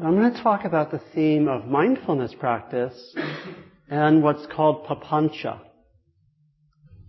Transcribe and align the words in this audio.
I'm 0.00 0.16
going 0.16 0.32
to 0.32 0.42
talk 0.42 0.64
about 0.64 0.90
the 0.90 1.02
theme 1.14 1.48
of 1.48 1.66
mindfulness 1.66 2.32
practice 2.40 3.14
and 3.90 4.22
what's 4.22 4.46
called 4.46 4.86
papancha. 4.86 5.60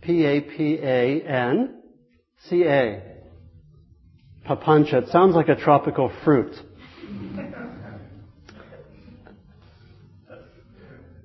P-A-P-A-N-C-A. 0.02 0.44
Papancha. 4.46 5.04
It 5.04 5.08
sounds 5.12 5.34
like 5.34 5.48
a 5.48 5.56
tropical 5.56 6.11
fruit. 6.25 6.54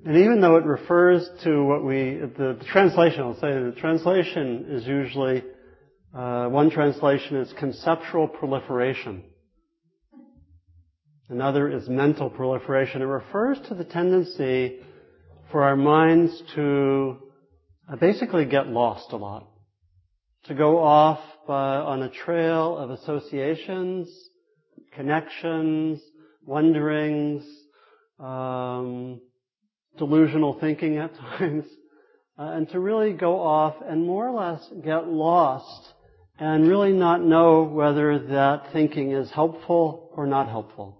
And 0.05 0.15
even 0.15 0.39
though 0.39 0.55
it 0.55 0.63
refers 0.63 1.29
to 1.43 1.61
what 1.65 1.83
we, 1.83 2.21
the, 2.37 2.55
the 2.57 2.65
translation, 2.71 3.19
I'll 3.19 3.33
say 3.33 3.51
the 3.51 3.75
translation 3.77 4.67
is 4.69 4.87
usually, 4.87 5.43
uh, 6.15 6.47
one 6.47 6.69
translation 6.69 7.35
is 7.35 7.51
conceptual 7.59 8.29
proliferation. 8.29 9.25
Another 11.29 11.69
is 11.69 11.87
mental 11.87 12.27
proliferation. 12.27 13.03
It 13.03 13.05
refers 13.05 13.59
to 13.67 13.75
the 13.75 13.83
tendency 13.83 14.79
for 15.51 15.61
our 15.61 15.75
minds 15.75 16.41
to 16.55 17.17
uh, 17.87 17.97
basically 17.97 18.45
get 18.45 18.67
lost 18.67 19.11
a 19.11 19.15
lot. 19.15 19.47
To 20.45 20.55
go 20.55 20.79
off 20.79 21.19
by, 21.47 21.75
on 21.75 22.01
a 22.01 22.09
trail 22.09 22.75
of 22.75 22.89
associations, 22.89 24.09
connections, 24.95 26.01
wonderings, 26.47 27.43
um, 28.19 29.21
delusional 29.99 30.59
thinking 30.59 30.97
at 30.97 31.15
times, 31.37 31.65
uh, 32.39 32.53
and 32.53 32.67
to 32.69 32.79
really 32.79 33.13
go 33.13 33.39
off 33.39 33.75
and 33.87 34.03
more 34.03 34.27
or 34.27 34.31
less 34.31 34.67
get 34.83 35.07
lost 35.07 35.93
and 36.39 36.67
really 36.67 36.93
not 36.93 37.21
know 37.21 37.61
whether 37.63 38.17
that 38.17 38.73
thinking 38.73 39.11
is 39.11 39.29
helpful 39.29 40.09
or 40.15 40.25
not 40.25 40.49
helpful. 40.49 40.98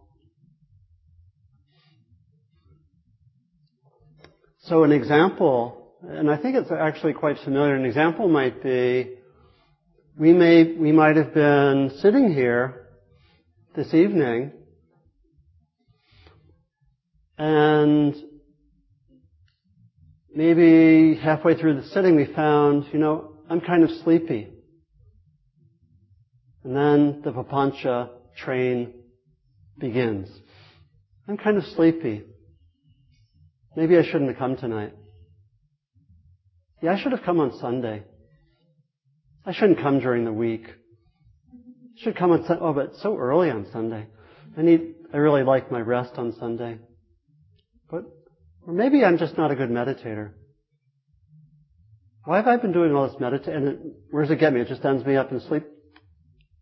So 4.64 4.84
an 4.84 4.92
example, 4.92 5.94
and 6.02 6.30
I 6.30 6.36
think 6.38 6.56
it's 6.56 6.70
actually 6.72 7.14
quite 7.14 7.38
familiar, 7.40 7.76
an 7.76 7.86
example 7.86 8.28
might 8.28 8.62
be, 8.62 9.16
we 10.18 10.34
may, 10.34 10.74
we 10.74 10.92
might 10.92 11.16
have 11.16 11.34
been 11.34 11.92
sitting 12.02 12.34
here 12.34 12.88
this 13.74 13.94
evening 13.94 14.52
and 17.38 18.14
maybe 20.36 21.16
halfway 21.16 21.56
through 21.56 21.82
the 21.82 21.88
sitting 21.88 22.18
we 22.18 22.26
found, 22.26 22.86
you 22.92 23.00
know, 23.00 23.36
I'm 23.50 23.62
kind 23.62 23.84
of 23.86 23.92
sleepy. 24.04 24.50
And 26.66 26.76
then 26.76 27.22
the 27.24 27.32
papancha 27.32 28.10
train 28.38 28.94
begins. 29.78 30.30
I'm 31.30 31.38
kind 31.38 31.58
of 31.58 31.64
sleepy. 31.64 32.26
Maybe 33.76 33.98
I 33.98 34.04
shouldn't 34.04 34.30
have 34.30 34.38
come 34.38 34.58
tonight. 34.58 34.94
Yeah, 36.82 36.94
I 36.94 37.02
should 37.02 37.12
have 37.12 37.24
come 37.24 37.40
on 37.40 37.58
Sunday. 37.60 38.04
I 39.46 39.54
shouldn't 39.54 39.80
come 39.80 40.00
during 40.00 40.26
the 40.26 40.34
week. 40.34 40.66
I 40.68 42.04
should 42.04 42.16
come 42.16 42.32
on 42.32 42.46
Sunday. 42.46 42.62
Oh, 42.64 42.74
but 42.74 42.96
so 42.98 43.18
early 43.18 43.50
on 43.50 43.68
Sunday. 43.72 44.08
I 44.58 44.62
need, 44.62 44.96
I 45.14 45.18
really 45.18 45.44
like 45.44 45.72
my 45.72 45.80
rest 45.80 46.14
on 46.16 46.34
Sunday. 46.40 46.80
But, 47.92 48.04
or 48.66 48.74
maybe 48.74 49.04
I'm 49.04 49.18
just 49.18 49.38
not 49.38 49.52
a 49.52 49.56
good 49.56 49.70
meditator. 49.70 50.32
Why 52.26 52.38
have 52.38 52.48
I 52.48 52.58
been 52.58 52.74
doing 52.74 52.94
all 52.94 53.08
this 53.10 53.20
meditation? 53.20 53.68
And 53.68 53.94
where 54.12 54.24
does 54.24 54.32
it 54.32 54.40
get 54.40 54.54
me? 54.54 54.62
It 54.62 54.68
just 54.68 54.86
ends 54.86 55.06
me 55.06 55.16
up 55.16 55.32
in 55.32 55.40
sleep. 55.42 55.66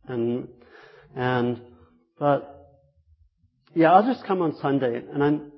And, 0.08 0.48
and, 1.16 1.62
but, 2.20 2.58
yeah, 3.74 3.92
I'll 3.92 4.12
just 4.12 4.26
come 4.26 4.42
on 4.42 4.56
Sunday 4.62 4.96
and 4.96 5.24
I'm, 5.24 5.52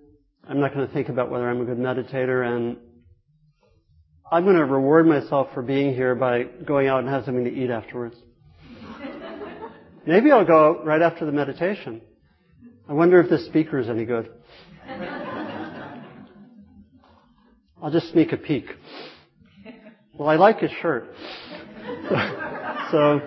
I'm 0.50 0.60
not 0.60 0.74
going 0.74 0.88
to 0.88 0.92
think 0.92 1.10
about 1.10 1.30
whether 1.30 1.48
I'm 1.48 1.62
a 1.62 1.66
good 1.66 1.78
meditator 1.78 2.44
and 2.44 2.78
I'm 4.32 4.46
going 4.46 4.56
to 4.56 4.66
reward 4.66 5.06
myself 5.06 5.50
for 5.54 5.62
being 5.62 5.94
here 5.94 6.16
by 6.16 6.42
going 6.66 6.88
out 6.88 7.02
and 7.02 7.10
have 7.10 7.26
something 7.26 7.44
to 7.44 7.54
eat 7.54 7.70
afterwards. 7.70 8.16
Maybe 10.08 10.32
I'll 10.32 10.48
go 10.48 10.82
right 10.84 11.04
after 11.04 11.28
the 11.28 11.32
meditation. 11.32 12.02
I 12.88 12.94
wonder 12.94 13.22
if 13.22 13.30
this 13.30 13.46
speaker 13.46 13.78
is 13.78 13.90
any 13.90 14.06
good. 14.06 14.32
I'll 17.82 17.92
just 17.92 18.12
sneak 18.12 18.32
a 18.32 18.38
peek. 18.38 18.66
Well, 20.16 20.30
I 20.30 20.36
like 20.38 20.62
his 20.62 20.72
shirt. 20.82 21.14
so, 22.92 23.22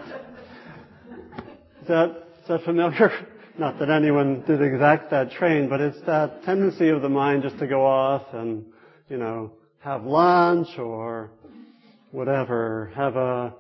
is 1.83 1.87
that, 1.87 2.10
is 2.43 2.49
that 2.49 2.65
familiar? 2.65 3.28
Not 3.59 3.79
that 3.81 3.91
anyone 3.91 4.43
did 4.47 4.63
exact 4.63 5.11
that 5.11 5.33
train, 5.33 5.69
but 5.69 5.81
it's 5.81 6.01
that 6.07 6.43
tendency 6.45 6.89
of 6.89 7.03
the 7.03 7.09
mind 7.11 7.43
just 7.43 7.59
to 7.59 7.67
go 7.67 7.85
off 7.85 8.23
and, 8.33 8.65
you 9.11 9.19
know, 9.19 9.53
have 9.81 10.05
lunch 10.05 10.69
or 10.79 11.31
whatever, 12.13 12.91
have 12.95 13.17
a 13.17 13.55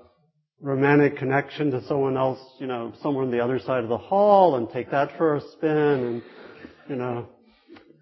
romantic 0.62 1.18
connection 1.18 1.70
to 1.72 1.84
someone 1.86 2.16
else, 2.16 2.38
you 2.58 2.66
know, 2.66 2.94
somewhere 3.02 3.24
on 3.24 3.30
the 3.30 3.40
other 3.40 3.58
side 3.58 3.82
of 3.82 3.90
the 3.90 3.98
hall 3.98 4.56
and 4.56 4.70
take 4.70 4.90
that 4.90 5.16
for 5.18 5.36
a 5.36 5.40
spin 5.52 5.70
and, 5.70 6.22
you 6.88 6.96
know. 6.96 7.28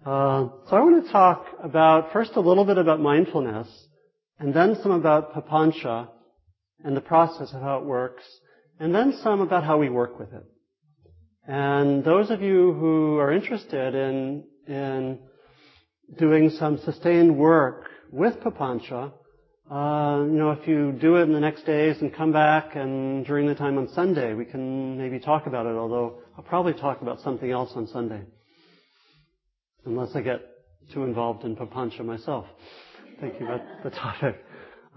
Uh, 0.05 0.47
so 0.69 0.75
I 0.77 0.79
want 0.79 1.05
to 1.05 1.11
talk 1.11 1.45
about, 1.61 2.13
first 2.13 2.31
a 2.35 2.39
little 2.39 2.65
bit 2.65 2.77
about 2.77 3.01
mindfulness 3.01 3.67
and 4.39 4.53
then 4.53 4.77
some 4.81 4.91
about 4.91 5.33
papancha 5.33 6.07
and 6.85 6.95
the 6.95 7.01
process 7.01 7.53
of 7.53 7.61
how 7.61 7.79
it 7.79 7.85
works 7.85 8.23
and 8.79 8.95
then 8.95 9.19
some 9.21 9.41
about 9.41 9.65
how 9.65 9.77
we 9.77 9.89
work 9.89 10.17
with 10.17 10.31
it. 10.31 10.45
And 11.47 12.03
those 12.03 12.29
of 12.29 12.41
you 12.41 12.73
who 12.73 13.17
are 13.17 13.31
interested 13.31 13.95
in, 13.95 14.43
in 14.67 15.19
doing 16.17 16.51
some 16.51 16.77
sustained 16.79 17.35
work 17.35 17.89
with 18.11 18.39
Papancha, 18.41 19.11
uh, 19.71 20.23
you 20.25 20.37
know, 20.37 20.51
if 20.51 20.67
you 20.67 20.91
do 20.91 21.15
it 21.15 21.21
in 21.23 21.33
the 21.33 21.39
next 21.39 21.65
days 21.65 21.97
and 22.01 22.13
come 22.13 22.31
back 22.31 22.75
and 22.75 23.25
during 23.25 23.47
the 23.47 23.55
time 23.55 23.77
on 23.77 23.87
Sunday, 23.93 24.33
we 24.33 24.45
can 24.45 24.97
maybe 24.97 25.17
talk 25.19 25.47
about 25.47 25.65
it, 25.65 25.75
although 25.75 26.19
I'll 26.37 26.43
probably 26.43 26.73
talk 26.73 27.01
about 27.01 27.21
something 27.21 27.49
else 27.49 27.71
on 27.75 27.87
Sunday. 27.87 28.21
Unless 29.85 30.15
I 30.15 30.21
get 30.21 30.41
too 30.93 31.05
involved 31.05 31.43
in 31.43 31.55
Papancha 31.55 32.03
myself, 32.03 32.45
thinking 33.19 33.43
about 33.43 33.61
the 33.83 33.89
topic. 33.89 34.43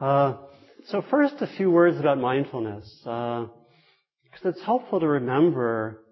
Uh, 0.00 0.34
so 0.88 1.02
first, 1.08 1.36
a 1.40 1.46
few 1.46 1.70
words 1.70 1.98
about 1.98 2.18
mindfulness, 2.18 2.98
because 2.98 3.48
uh, 4.44 4.48
it's 4.48 4.62
helpful 4.62 5.00
to 5.00 5.06
remember 5.06 6.03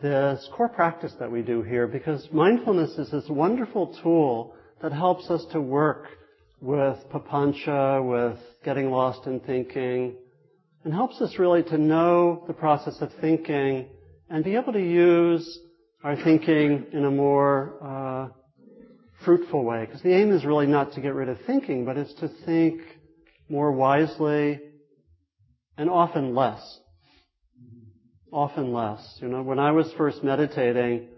this 0.00 0.48
core 0.54 0.68
practice 0.68 1.12
that 1.18 1.30
we 1.30 1.42
do 1.42 1.62
here 1.62 1.86
because 1.86 2.26
mindfulness 2.32 2.92
is 2.98 3.10
this 3.10 3.28
wonderful 3.28 3.98
tool 4.02 4.54
that 4.80 4.92
helps 4.92 5.28
us 5.30 5.44
to 5.52 5.60
work 5.60 6.06
with 6.60 6.96
papancha, 7.12 8.02
with 8.02 8.38
getting 8.64 8.90
lost 8.90 9.26
in 9.26 9.40
thinking, 9.40 10.14
and 10.84 10.94
helps 10.94 11.20
us 11.20 11.38
really 11.38 11.62
to 11.64 11.76
know 11.76 12.44
the 12.46 12.52
process 12.52 12.96
of 13.00 13.10
thinking 13.20 13.86
and 14.30 14.44
be 14.44 14.54
able 14.54 14.72
to 14.72 14.80
use 14.80 15.58
our 16.02 16.16
thinking 16.16 16.86
in 16.92 17.04
a 17.04 17.10
more 17.10 17.74
uh, 17.82 18.28
fruitful 19.24 19.64
way. 19.64 19.84
Because 19.84 20.02
the 20.02 20.14
aim 20.14 20.32
is 20.32 20.44
really 20.44 20.66
not 20.66 20.92
to 20.92 21.00
get 21.00 21.14
rid 21.14 21.28
of 21.28 21.38
thinking, 21.46 21.84
but 21.84 21.96
it's 21.96 22.14
to 22.14 22.28
think 22.46 22.80
more 23.48 23.72
wisely 23.72 24.60
and 25.76 25.90
often 25.90 26.34
less 26.34 26.80
often 28.32 28.72
less. 28.72 29.18
You 29.20 29.28
know, 29.28 29.42
when 29.42 29.58
I 29.58 29.72
was 29.72 29.92
first 29.98 30.24
meditating, 30.24 31.08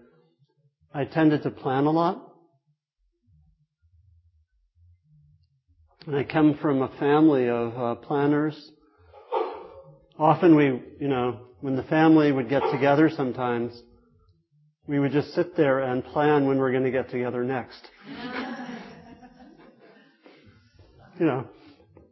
I 0.93 1.05
tended 1.05 1.43
to 1.43 1.51
plan 1.51 1.85
a 1.85 1.91
lot. 1.91 2.33
And 6.05 6.15
I 6.15 6.23
come 6.23 6.57
from 6.61 6.81
a 6.81 6.89
family 6.99 7.49
of 7.49 7.77
uh, 7.77 7.95
planners. 7.95 8.71
Often 10.19 10.55
we, 10.55 10.65
you 10.99 11.07
know, 11.07 11.39
when 11.61 11.75
the 11.75 11.83
family 11.83 12.31
would 12.31 12.47
get 12.47 12.61
together 12.71 13.09
sometimes, 13.09 13.81
we 14.87 14.99
would 14.99 15.11
just 15.11 15.33
sit 15.33 15.57
there 15.57 15.79
and 15.79 16.03
plan 16.05 16.45
when 16.45 16.59
we're 16.59 16.71
going 16.71 16.83
to 16.83 16.91
get 16.91 17.09
together 17.09 17.43
next. 17.43 17.89
you 21.19 21.25
know, 21.25 21.47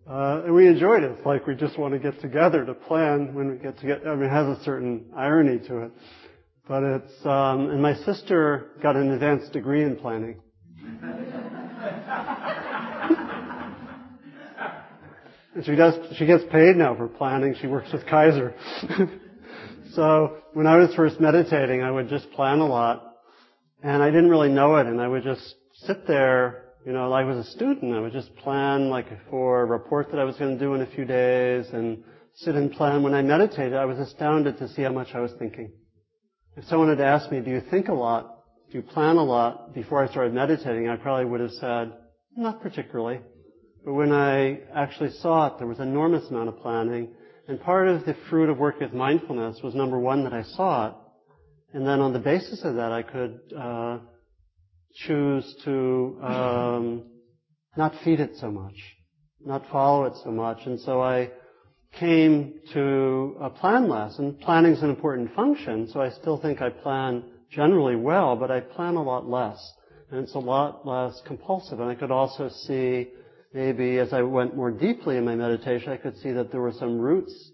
we 0.06 0.68
enjoyed 0.68 1.04
it. 1.04 1.12
It's 1.12 1.26
like 1.26 1.48
we 1.48 1.56
just 1.56 1.78
want 1.78 1.94
to 1.94 2.00
get 2.00 2.20
together 2.22 2.66
to 2.66 2.74
plan 2.74 3.34
when 3.34 3.52
we 3.52 3.58
get 3.58 3.78
together. 3.80 4.12
I 4.12 4.16
mean, 4.16 4.26
it 4.26 4.32
has 4.32 4.58
a 4.58 4.64
certain 4.64 5.06
irony 5.16 5.60
to 5.68 5.84
it. 5.84 5.92
But 6.68 6.84
it's, 6.84 7.26
um, 7.26 7.70
and 7.70 7.82
my 7.82 7.94
sister 7.94 8.72
got 8.82 8.96
an 8.96 9.12
advanced 9.12 9.52
degree 9.52 9.84
in 9.84 9.98
planning. 9.98 10.40
and 15.56 15.66
she 15.66 15.76
does, 15.76 15.96
she 16.16 16.26
gets 16.26 16.46
paid 16.50 16.78
now 16.78 16.96
for 16.96 17.10
planning. 17.10 17.56
She 17.60 17.68
works 17.68 17.92
with 17.92 18.06
Kaiser. 18.06 18.56
so 19.94 20.38
when 20.54 20.66
I 20.66 20.78
was 20.78 20.96
first 20.96 21.20
meditating, 21.20 21.82
I 21.82 21.92
would 21.92 22.08
just 22.08 22.32
plan 22.32 22.60
a 22.60 22.68
lot. 22.68 23.10
And 23.82 24.02
I 24.02 24.08
didn't 24.08 24.30
really 24.30 24.50
know 24.50 24.78
it, 24.78 24.88
and 24.88 25.02
I 25.02 25.08
would 25.10 25.24
just 25.24 25.56
sit 25.86 26.08
there 26.08 26.62
you 26.86 26.94
know, 26.94 27.10
like 27.10 27.26
I 27.26 27.30
was 27.30 27.46
a 27.46 27.52
student. 27.52 27.94
I 27.94 28.00
would 28.00 28.14
just 28.14 28.36
plan 28.38 28.90
like 28.90 29.08
for 29.30 29.62
a 29.62 29.66
report 29.66 30.12
that 30.12 30.20
I 30.20 30.24
was 30.24 30.36
going 30.38 30.58
to 30.58 30.64
do 30.64 30.74
in 30.74 30.82
a 30.82 30.88
few 30.88 31.06
days 31.06 31.68
and 31.72 32.04
sit 32.36 32.56
and 32.56 32.72
plan. 32.72 33.04
When 33.04 33.14
I 33.14 33.22
meditated, 33.22 33.74
I 33.74 33.86
was 33.86 34.00
astounded 34.00 34.58
to 34.58 34.68
see 34.70 34.82
how 34.82 34.92
much 34.92 35.10
I 35.14 35.20
was 35.20 35.32
thinking. 35.40 35.72
If 36.56 36.66
someone 36.66 36.90
had 36.90 37.02
asked 37.02 37.32
me, 37.32 37.40
do 37.42 37.52
you 37.52 37.62
think 37.72 37.88
a 37.88 37.94
lot? 37.94 38.34
do 38.74 38.80
you 38.80 38.84
plan 38.84 39.18
a 39.18 39.24
lot 39.24 39.72
before 39.76 40.04
I 40.04 40.10
started 40.10 40.34
meditating, 40.34 40.90
I 40.90 40.96
probably 40.96 41.26
would 41.26 41.42
have 41.42 41.52
said, 41.52 41.94
not 42.36 42.60
particularly. 42.60 43.20
But 43.86 43.94
when 43.94 44.12
I 44.12 44.62
actually 44.74 45.12
saw 45.12 45.46
it, 45.46 45.60
there 45.60 45.68
was 45.68 45.80
enormous 45.80 46.28
amount 46.32 46.50
of 46.50 46.60
planning. 46.60 47.10
And 47.48 47.62
part 47.62 47.88
of 47.88 48.04
the 48.06 48.16
fruit 48.32 48.50
of 48.50 48.58
working 48.58 48.82
with 48.82 48.94
mindfulness 48.94 49.62
was 49.62 49.76
number 49.76 50.00
one, 50.00 50.24
that 50.24 50.34
I 50.34 50.42
saw 50.42 50.88
it. 50.88 50.94
And 51.74 51.86
then 51.86 52.00
on 52.00 52.14
the 52.14 52.20
basis 52.20 52.64
of 52.64 52.76
that, 52.76 52.92
I 52.92 53.04
could 53.04 53.40
uh, 53.56 54.00
choose 54.95 55.56
to 55.66 56.18
um, 56.22 57.04
not 57.75 57.94
feed 58.04 58.19
it 58.19 58.36
so 58.38 58.51
much, 58.51 58.75
not 59.44 59.63
follow 59.72 60.06
it 60.06 60.13
so 60.24 60.31
much. 60.31 60.60
And 60.66 60.80
so 60.80 61.01
I 61.01 61.31
came 62.00 62.60
to 62.74 63.38
a 63.42 63.50
plan 63.50 63.90
less. 63.90 64.18
And 64.19 64.40
planning 64.40 64.74
is 64.74 64.81
an 64.84 64.90
important 64.90 65.34
function, 65.36 65.90
so 65.92 66.01
I 66.01 66.10
still 66.10 66.38
think 66.38 66.62
I 66.62 66.69
plan 66.69 67.24
generally 67.51 67.95
well, 67.95 68.36
but 68.36 68.51
I 68.51 68.60
plan 68.60 68.95
a 68.95 69.04
lot 69.04 69.28
less. 69.28 69.74
And 70.12 70.19
it's 70.24 70.36
a 70.36 70.40
lot 70.40 70.86
less 70.86 71.22
compulsive. 71.25 71.80
And 71.80 71.89
I 71.89 71.96
could 71.96 72.12
also 72.12 72.50
see 72.50 73.10
maybe 73.54 74.00
as 74.00 74.13
I 74.13 74.22
went 74.22 74.56
more 74.56 74.72
deeply 74.72 75.18
in 75.18 75.25
my 75.25 75.36
meditation, 75.36 75.92
I 75.92 75.98
could 75.98 76.18
see 76.18 76.31
that 76.31 76.51
there 76.51 76.62
were 76.62 76.74
some 76.74 77.00
roots 77.00 77.51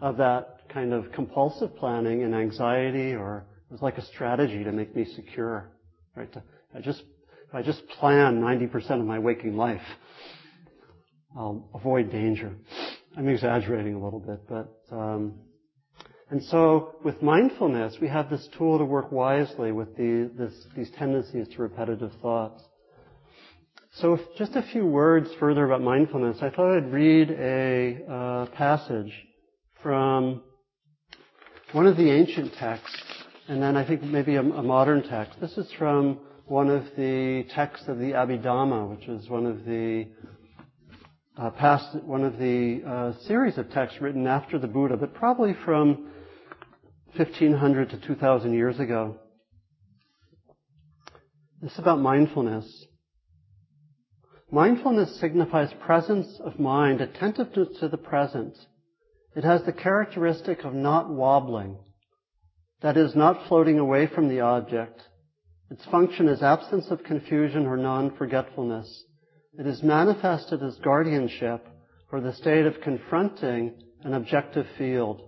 of 0.00 0.16
that 0.18 0.68
kind 0.68 0.92
of 0.92 1.12
compulsive 1.12 1.76
planning 1.76 2.22
and 2.22 2.34
anxiety 2.34 3.12
or 3.14 3.46
it 3.70 3.72
was 3.72 3.82
like 3.82 3.98
a 3.98 4.04
strategy 4.06 4.64
to 4.64 4.72
make 4.72 4.94
me 4.96 5.04
secure. 5.04 5.70
Right? 6.16 6.34
I 6.74 6.80
just, 6.80 7.02
if 7.48 7.54
I 7.54 7.62
just 7.62 7.86
plan 7.88 8.40
90% 8.40 9.00
of 9.00 9.06
my 9.06 9.18
waking 9.18 9.56
life, 9.56 9.82
I'll 11.36 11.68
avoid 11.74 12.10
danger. 12.10 12.54
I'm 13.16 13.28
exaggerating 13.28 13.94
a 13.94 14.02
little 14.02 14.20
bit, 14.20 14.40
but, 14.48 14.94
um, 14.94 15.34
and 16.30 16.42
so 16.44 16.96
with 17.04 17.20
mindfulness, 17.22 17.96
we 18.00 18.08
have 18.08 18.30
this 18.30 18.48
tool 18.56 18.78
to 18.78 18.84
work 18.84 19.12
wisely 19.12 19.70
with 19.72 19.94
the, 19.96 20.30
this, 20.36 20.52
these 20.74 20.90
tendencies 20.92 21.46
to 21.48 21.62
repetitive 21.62 22.12
thoughts. 22.22 22.62
So 23.96 24.18
just 24.38 24.56
a 24.56 24.62
few 24.62 24.86
words 24.86 25.28
further 25.38 25.66
about 25.66 25.82
mindfulness. 25.82 26.38
I 26.40 26.48
thought 26.48 26.74
I'd 26.74 26.90
read 26.90 27.30
a 27.30 27.98
uh, 28.10 28.46
passage 28.56 29.12
from 29.82 30.42
one 31.72 31.86
of 31.86 31.98
the 31.98 32.10
ancient 32.10 32.54
texts, 32.54 33.02
and 33.48 33.62
then 33.62 33.76
I 33.76 33.86
think 33.86 34.02
maybe 34.02 34.36
a, 34.36 34.40
a, 34.40 34.62
modern 34.62 35.02
text. 35.02 35.38
This 35.40 35.58
is 35.58 35.70
from 35.78 36.20
one 36.52 36.68
of 36.68 36.84
the 36.98 37.46
texts 37.54 37.88
of 37.88 37.98
the 37.98 38.12
Abhidhamma, 38.12 38.86
which 38.90 39.08
is 39.08 39.26
one 39.30 39.46
of 39.46 39.64
the 39.64 40.06
uh, 41.38 41.48
past, 41.48 41.96
one 42.04 42.24
of 42.24 42.36
the 42.36 42.82
uh, 42.86 43.12
series 43.26 43.56
of 43.56 43.70
texts 43.70 44.02
written 44.02 44.26
after 44.26 44.58
the 44.58 44.66
Buddha, 44.66 44.98
but 44.98 45.14
probably 45.14 45.56
from 45.64 46.10
1500 47.16 47.88
to 47.88 48.00
2000 48.06 48.52
years 48.52 48.78
ago. 48.78 49.16
This 51.62 51.72
is 51.72 51.78
about 51.78 52.00
mindfulness. 52.00 52.84
Mindfulness 54.50 55.18
signifies 55.20 55.70
presence 55.86 56.38
of 56.44 56.60
mind, 56.60 57.00
attentiveness 57.00 57.78
to 57.80 57.88
the 57.88 57.96
present. 57.96 58.58
It 59.34 59.44
has 59.44 59.62
the 59.62 59.72
characteristic 59.72 60.64
of 60.64 60.74
not 60.74 61.08
wobbling. 61.08 61.78
That 62.82 62.98
is, 62.98 63.16
not 63.16 63.48
floating 63.48 63.78
away 63.78 64.06
from 64.06 64.28
the 64.28 64.40
object. 64.40 65.00
Its 65.72 65.86
function 65.86 66.28
is 66.28 66.42
absence 66.42 66.90
of 66.90 67.02
confusion 67.02 67.64
or 67.64 67.78
non-forgetfulness. 67.78 69.04
It 69.58 69.66
is 69.66 69.82
manifested 69.82 70.62
as 70.62 70.76
guardianship 70.84 71.66
or 72.12 72.20
the 72.20 72.34
state 72.34 72.66
of 72.66 72.82
confronting 72.82 73.72
an 74.02 74.12
objective 74.12 74.66
field. 74.76 75.22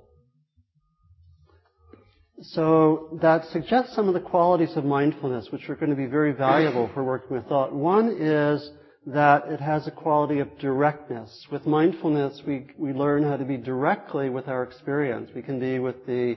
So 2.43 3.19
that 3.23 3.47
suggests 3.47 3.95
some 3.95 4.07
of 4.07 4.13
the 4.13 4.21
qualities 4.21 4.77
of 4.77 4.85
mindfulness 4.85 5.51
which 5.51 5.71
are 5.71 5.77
going 5.77 5.89
to 5.89 5.97
be 5.97 6.05
very 6.05 6.33
valuable 6.33 6.91
for 6.93 7.03
working 7.03 7.39
with 7.39 7.47
thought. 7.47 7.75
One 7.75 8.15
is 8.21 8.71
that 9.07 9.47
it 9.49 9.61
has 9.61 9.87
a 9.87 9.91
quality 9.91 10.41
of 10.41 10.59
directness. 10.59 11.47
With 11.51 11.65
mindfulness, 11.65 12.43
we, 12.47 12.67
we 12.77 12.93
learn 12.93 13.23
how 13.23 13.39
to 13.39 13.47
be 13.47 13.57
directly 13.57 14.29
with 14.29 14.49
our 14.49 14.63
experience. 14.63 15.31
We 15.35 15.41
can 15.41 15.59
be 15.59 15.79
with 15.79 16.05
the 16.05 16.37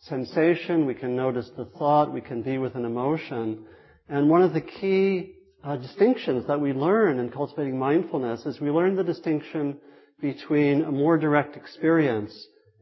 sensation, 0.00 0.86
we 0.86 0.94
can 0.94 1.14
notice 1.14 1.50
the 1.56 1.66
thought, 1.66 2.12
we 2.12 2.20
can 2.20 2.42
be 2.42 2.58
with 2.58 2.74
an 2.74 2.84
emotion. 2.84 3.64
And 4.08 4.28
one 4.28 4.42
of 4.42 4.52
the 4.52 4.60
key 4.60 5.34
uh, 5.62 5.76
distinctions 5.76 6.46
that 6.46 6.60
we 6.60 6.72
learn 6.72 7.18
in 7.18 7.30
cultivating 7.30 7.78
mindfulness 7.78 8.46
is 8.46 8.60
we 8.60 8.70
learn 8.70 8.96
the 8.96 9.04
distinction 9.04 9.78
between 10.20 10.84
a 10.84 10.90
more 10.90 11.18
direct 11.18 11.56
experience 11.56 12.32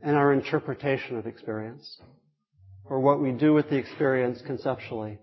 and 0.02 0.16
our 0.16 0.32
interpretation 0.32 1.16
of 1.16 1.26
experience, 1.26 2.00
or 2.84 3.00
what 3.00 3.20
we 3.20 3.32
do 3.32 3.52
with 3.52 3.68
the 3.68 3.76
experience 3.76 4.40
conceptually. 4.46 5.18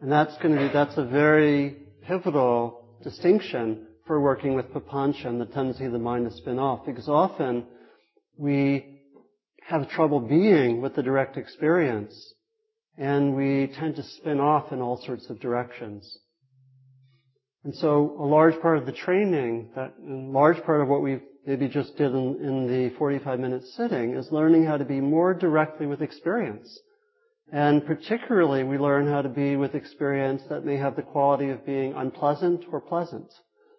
And 0.00 0.10
that's 0.10 0.36
going 0.38 0.56
to 0.56 0.66
be, 0.66 0.72
that's 0.72 0.96
a 0.96 1.04
very 1.04 1.76
pivotal 2.02 2.98
distinction 3.02 3.86
for 4.06 4.20
working 4.20 4.54
with 4.54 4.72
papancha 4.72 5.26
and 5.26 5.40
the 5.40 5.46
tendency 5.46 5.84
of 5.84 5.92
the 5.92 5.98
mind 5.98 6.28
to 6.28 6.36
spin 6.36 6.58
off. 6.58 6.84
Because 6.84 7.08
often 7.08 7.64
we 8.36 8.97
have 9.68 9.90
trouble 9.90 10.18
being 10.18 10.80
with 10.80 10.96
the 10.96 11.02
direct 11.02 11.36
experience 11.36 12.34
and 12.96 13.36
we 13.36 13.70
tend 13.78 13.96
to 13.96 14.02
spin 14.02 14.40
off 14.40 14.72
in 14.72 14.80
all 14.80 14.96
sorts 15.04 15.28
of 15.28 15.38
directions. 15.40 16.18
And 17.64 17.74
so 17.74 18.16
a 18.18 18.24
large 18.24 18.58
part 18.62 18.78
of 18.78 18.86
the 18.86 18.92
training, 18.92 19.70
that 19.76 19.92
a 20.02 20.10
large 20.10 20.62
part 20.64 20.80
of 20.80 20.88
what 20.88 21.02
we 21.02 21.20
maybe 21.46 21.68
just 21.68 21.98
did 21.98 22.12
in, 22.12 22.38
in 22.42 22.66
the 22.66 22.96
45 22.96 23.38
minute 23.38 23.62
sitting 23.76 24.14
is 24.14 24.32
learning 24.32 24.64
how 24.64 24.78
to 24.78 24.86
be 24.86 25.02
more 25.02 25.34
directly 25.34 25.86
with 25.86 26.00
experience. 26.00 26.80
And 27.52 27.84
particularly, 27.84 28.64
we 28.64 28.78
learn 28.78 29.06
how 29.06 29.20
to 29.20 29.28
be 29.28 29.56
with 29.56 29.74
experience 29.74 30.42
that 30.48 30.64
may 30.64 30.78
have 30.78 30.96
the 30.96 31.02
quality 31.02 31.50
of 31.50 31.66
being 31.66 31.92
unpleasant 31.94 32.64
or 32.72 32.80
pleasant. 32.80 33.28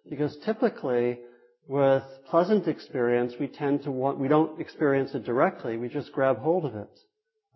Because 0.08 0.36
typically, 0.44 1.18
with 1.68 2.02
pleasant 2.28 2.66
experience, 2.66 3.34
we 3.38 3.46
tend 3.46 3.82
to 3.84 3.90
want, 3.90 4.18
we 4.18 4.28
don't 4.28 4.60
experience 4.60 5.14
it 5.14 5.24
directly, 5.24 5.76
we 5.76 5.88
just 5.88 6.12
grab 6.12 6.38
hold 6.38 6.64
of 6.64 6.74
it. 6.74 6.90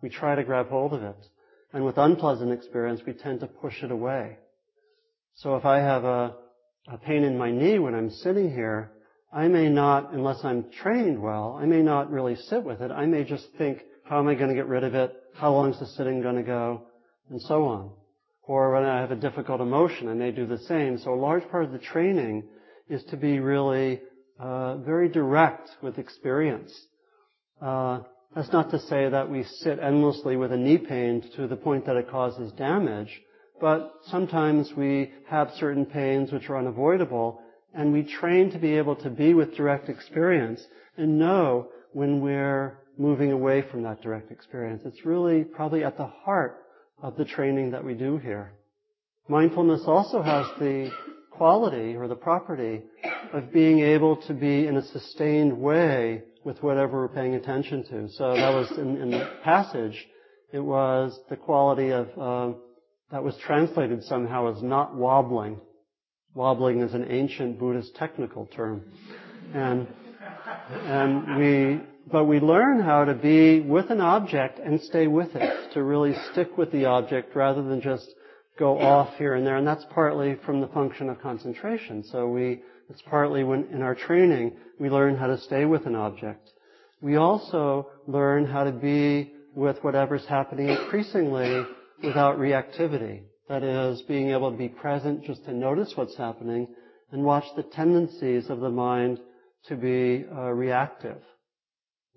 We 0.01 0.09
try 0.09 0.35
to 0.35 0.43
grab 0.43 0.69
hold 0.69 0.93
of 0.93 1.03
it. 1.03 1.27
And 1.73 1.83
with 1.83 1.97
unpleasant 1.97 2.51
experience, 2.51 3.01
we 3.05 3.13
tend 3.13 3.41
to 3.41 3.47
push 3.47 3.83
it 3.83 3.91
away. 3.91 4.37
So 5.35 5.55
if 5.55 5.65
I 5.65 5.79
have 5.79 6.05
a, 6.05 6.35
a 6.87 6.97
pain 6.97 7.23
in 7.23 7.37
my 7.37 7.51
knee 7.51 7.79
when 7.79 7.93
I'm 7.93 8.09
sitting 8.09 8.49
here, 8.49 8.91
I 9.33 9.49
may 9.49 9.67
not, 9.67 10.13
unless 10.13 10.45
I'm 10.45 10.71
trained 10.81 11.21
well, 11.21 11.59
I 11.61 11.65
may 11.65 11.81
not 11.81 12.09
really 12.09 12.35
sit 12.35 12.63
with 12.63 12.81
it. 12.81 12.91
I 12.91 13.05
may 13.05 13.25
just 13.25 13.47
think, 13.57 13.83
how 14.05 14.19
am 14.19 14.29
I 14.29 14.35
going 14.35 14.49
to 14.49 14.55
get 14.55 14.67
rid 14.67 14.85
of 14.85 14.95
it? 14.95 15.13
How 15.33 15.51
long 15.51 15.73
is 15.73 15.79
the 15.79 15.87
sitting 15.87 16.21
going 16.21 16.37
to 16.37 16.43
go? 16.43 16.83
And 17.29 17.41
so 17.41 17.65
on. 17.65 17.91
Or 18.43 18.71
when 18.71 18.83
I 18.83 19.01
have 19.01 19.11
a 19.11 19.15
difficult 19.15 19.59
emotion, 19.59 20.07
I 20.07 20.13
may 20.13 20.31
do 20.31 20.45
the 20.45 20.59
same. 20.59 20.97
So 20.99 21.13
a 21.13 21.15
large 21.15 21.45
part 21.49 21.65
of 21.65 21.71
the 21.71 21.79
training 21.79 22.43
is 22.89 23.03
to 23.05 23.17
be 23.17 23.39
really 23.39 24.01
uh, 24.39 24.77
very 24.77 25.09
direct 25.09 25.69
with 25.81 25.97
experience. 25.97 26.73
Uh, 27.61 27.99
that's 28.35 28.51
not 28.51 28.69
to 28.71 28.79
say 28.79 29.09
that 29.09 29.29
we 29.29 29.43
sit 29.43 29.79
endlessly 29.79 30.35
with 30.35 30.51
a 30.51 30.57
knee 30.57 30.77
pain 30.77 31.23
to 31.35 31.47
the 31.47 31.55
point 31.55 31.85
that 31.85 31.95
it 31.95 32.09
causes 32.09 32.51
damage, 32.53 33.21
but 33.61 33.93
sometimes 34.07 34.73
we 34.75 35.13
have 35.27 35.51
certain 35.57 35.85
pains 35.85 36.31
which 36.31 36.49
are 36.49 36.57
unavoidable, 36.57 37.39
and 37.73 37.93
we 37.93 38.03
train 38.03 38.51
to 38.51 38.59
be 38.59 38.77
able 38.77 38.95
to 38.97 39.09
be 39.09 39.33
with 39.33 39.55
direct 39.55 39.89
experience 39.89 40.61
and 40.97 41.17
know 41.17 41.69
when 41.93 42.19
we're 42.19 42.77
moving 42.97 43.31
away 43.31 43.61
from 43.61 43.83
that 43.83 44.01
direct 44.01 44.31
experience. 44.31 44.81
It's 44.85 45.05
really 45.05 45.43
probably 45.43 45.83
at 45.83 45.97
the 45.97 46.07
heart 46.07 46.57
of 47.01 47.15
the 47.17 47.25
training 47.25 47.71
that 47.71 47.83
we 47.83 47.93
do 47.93 48.17
here. 48.17 48.53
Mindfulness 49.27 49.83
also 49.85 50.21
has 50.21 50.45
the 50.59 50.91
quality 51.37 51.95
or 51.95 52.07
the 52.07 52.15
property 52.15 52.81
of 53.33 53.51
being 53.51 53.79
able 53.79 54.17
to 54.17 54.33
be 54.33 54.67
in 54.67 54.77
a 54.77 54.85
sustained 54.85 55.57
way 55.57 56.23
with 56.43 56.61
whatever 56.61 57.01
we're 57.01 57.07
paying 57.07 57.35
attention 57.35 57.83
to. 57.83 58.09
So 58.13 58.35
that 58.35 58.53
was 58.53 58.71
in, 58.77 58.97
in 58.97 59.11
the 59.11 59.29
passage. 59.43 60.07
It 60.53 60.59
was 60.59 61.19
the 61.29 61.35
quality 61.35 61.91
of 61.91 62.07
uh, 62.17 62.53
that 63.11 63.23
was 63.23 63.35
translated 63.37 64.03
somehow 64.03 64.53
as 64.55 64.61
not 64.61 64.95
wobbling. 64.95 65.59
Wobbling 66.33 66.81
is 66.81 66.93
an 66.93 67.05
ancient 67.09 67.59
Buddhist 67.59 67.95
technical 67.95 68.45
term, 68.47 68.83
and 69.53 69.87
and 70.69 71.37
we 71.37 71.81
but 72.11 72.25
we 72.25 72.39
learn 72.39 72.79
how 72.81 73.05
to 73.05 73.13
be 73.13 73.61
with 73.61 73.89
an 73.89 74.01
object 74.01 74.59
and 74.59 74.79
stay 74.81 75.07
with 75.07 75.35
it, 75.35 75.73
to 75.73 75.83
really 75.83 76.13
stick 76.31 76.57
with 76.57 76.71
the 76.71 76.85
object 76.85 77.35
rather 77.35 77.63
than 77.63 77.81
just 77.81 78.07
go 78.57 78.79
off 78.79 79.15
here 79.17 79.35
and 79.35 79.45
there. 79.45 79.57
And 79.57 79.67
that's 79.67 79.85
partly 79.93 80.37
from 80.45 80.61
the 80.61 80.67
function 80.67 81.09
of 81.09 81.21
concentration. 81.21 82.03
So 82.03 82.27
we, 82.27 82.61
it's 82.89 83.01
partly 83.09 83.43
when 83.43 83.65
in 83.71 83.81
our 83.81 83.95
training, 83.95 84.53
we 84.79 84.89
learn 84.89 85.15
how 85.15 85.27
to 85.27 85.37
stay 85.39 85.65
with 85.65 85.85
an 85.85 85.95
object. 85.95 86.49
We 87.01 87.17
also 87.17 87.89
learn 88.07 88.45
how 88.45 88.63
to 88.63 88.71
be 88.71 89.33
with 89.55 89.77
whatever's 89.83 90.25
happening 90.25 90.69
increasingly 90.69 91.65
without 92.03 92.37
reactivity. 92.37 93.21
That 93.47 93.63
is, 93.63 94.01
being 94.03 94.31
able 94.31 94.51
to 94.51 94.57
be 94.57 94.69
present 94.69 95.23
just 95.23 95.45
to 95.45 95.53
notice 95.53 95.93
what's 95.95 96.17
happening 96.17 96.67
and 97.11 97.23
watch 97.23 97.45
the 97.55 97.63
tendencies 97.63 98.49
of 98.49 98.59
the 98.59 98.69
mind 98.69 99.19
to 99.67 99.75
be 99.75 100.25
uh, 100.31 100.51
reactive. 100.51 101.21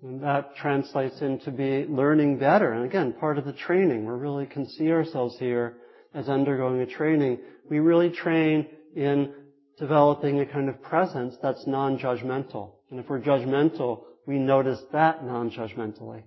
And 0.01 0.23
that 0.23 0.55
translates 0.55 1.21
into 1.21 1.51
be 1.51 1.85
learning 1.87 2.39
better. 2.39 2.71
And 2.71 2.85
again, 2.85 3.13
part 3.13 3.37
of 3.37 3.45
the 3.45 3.53
training, 3.53 4.05
we 4.05 4.13
really 4.13 4.45
can 4.45 4.67
see 4.67 4.91
ourselves 4.91 5.37
here 5.37 5.75
as 6.13 6.29
undergoing 6.29 6.81
a 6.81 6.85
training, 6.85 7.39
we 7.69 7.79
really 7.79 8.09
train 8.09 8.67
in 8.95 9.33
developing 9.77 10.39
a 10.39 10.45
kind 10.45 10.69
of 10.69 10.81
presence 10.81 11.35
that's 11.41 11.65
non-judgmental. 11.67 12.71
And 12.89 12.99
if 12.99 13.09
we're 13.09 13.21
judgmental, 13.21 14.03
we 14.25 14.37
notice 14.37 14.79
that 14.91 15.23
non-judgmentally. 15.23 16.23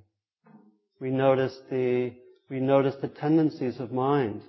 We 1.00 1.10
notice 1.10 1.56
the, 1.70 2.12
we 2.48 2.60
notice 2.60 2.94
the 3.00 3.08
tendencies 3.08 3.80
of 3.80 3.92
mind. 3.92 4.42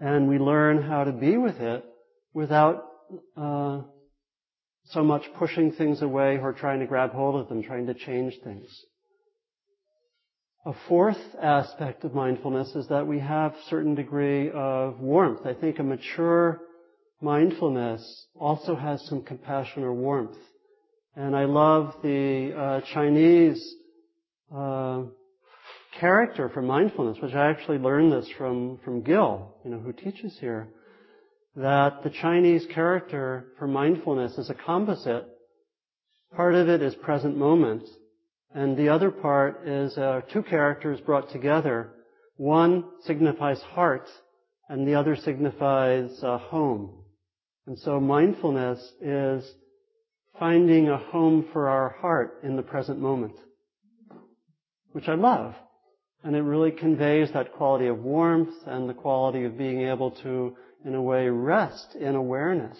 And 0.00 0.28
we 0.28 0.38
learn 0.38 0.82
how 0.82 1.04
to 1.04 1.12
be 1.12 1.36
with 1.36 1.60
it 1.60 1.84
without 2.34 2.84
uh, 3.36 3.82
so 4.86 5.02
much 5.02 5.24
pushing 5.38 5.72
things 5.72 6.02
away 6.02 6.38
or 6.38 6.52
trying 6.52 6.80
to 6.80 6.86
grab 6.86 7.12
hold 7.12 7.40
of 7.40 7.48
them, 7.48 7.62
trying 7.62 7.86
to 7.86 7.94
change 7.94 8.34
things. 8.42 8.68
A 10.66 10.74
fourth 10.88 11.20
aspect 11.40 12.02
of 12.02 12.12
mindfulness 12.12 12.74
is 12.74 12.88
that 12.88 13.06
we 13.06 13.20
have 13.20 13.54
certain 13.70 13.94
degree 13.94 14.50
of 14.50 14.98
warmth. 14.98 15.46
I 15.46 15.54
think 15.54 15.78
a 15.78 15.84
mature 15.84 16.60
mindfulness 17.20 18.26
also 18.34 18.74
has 18.74 19.00
some 19.06 19.22
compassion 19.22 19.84
or 19.84 19.94
warmth. 19.94 20.36
And 21.14 21.36
I 21.36 21.44
love 21.44 21.94
the 22.02 22.52
uh, 22.52 22.80
Chinese 22.92 23.76
uh, 24.52 25.02
character 26.00 26.48
for 26.48 26.62
mindfulness, 26.62 27.18
which 27.22 27.34
I 27.34 27.48
actually 27.48 27.78
learned 27.78 28.10
this 28.10 28.28
from, 28.36 28.80
from 28.84 29.02
Gil, 29.02 29.54
you 29.64 29.70
know, 29.70 29.78
who 29.78 29.92
teaches 29.92 30.36
here, 30.40 30.66
that 31.54 32.02
the 32.02 32.10
Chinese 32.10 32.66
character 32.74 33.52
for 33.56 33.68
mindfulness 33.68 34.36
is 34.36 34.50
a 34.50 34.54
composite. 34.54 35.28
Part 36.34 36.56
of 36.56 36.68
it 36.68 36.82
is 36.82 36.96
present 36.96 37.36
moment, 37.36 37.88
and 38.54 38.76
the 38.76 38.88
other 38.88 39.10
part 39.10 39.66
is 39.66 39.96
uh, 39.98 40.22
two 40.32 40.42
characters 40.42 41.00
brought 41.00 41.30
together. 41.30 41.90
One 42.36 42.84
signifies 43.02 43.60
heart, 43.60 44.08
and 44.68 44.86
the 44.86 44.94
other 44.94 45.16
signifies 45.16 46.22
uh, 46.22 46.38
home. 46.38 47.02
And 47.66 47.78
so 47.78 48.00
mindfulness 48.00 48.92
is 49.00 49.44
finding 50.38 50.88
a 50.88 50.98
home 50.98 51.46
for 51.52 51.68
our 51.68 51.96
heart 52.00 52.40
in 52.44 52.56
the 52.56 52.62
present 52.62 53.00
moment, 53.00 53.34
which 54.92 55.08
I 55.08 55.14
love. 55.14 55.54
And 56.22 56.34
it 56.34 56.42
really 56.42 56.72
conveys 56.72 57.32
that 57.32 57.52
quality 57.52 57.86
of 57.86 57.98
warmth 57.98 58.54
and 58.66 58.88
the 58.88 58.94
quality 58.94 59.44
of 59.44 59.58
being 59.58 59.82
able 59.82 60.10
to, 60.22 60.56
in 60.84 60.94
a 60.94 61.02
way, 61.02 61.28
rest 61.28 61.94
in 61.94 62.14
awareness, 62.14 62.78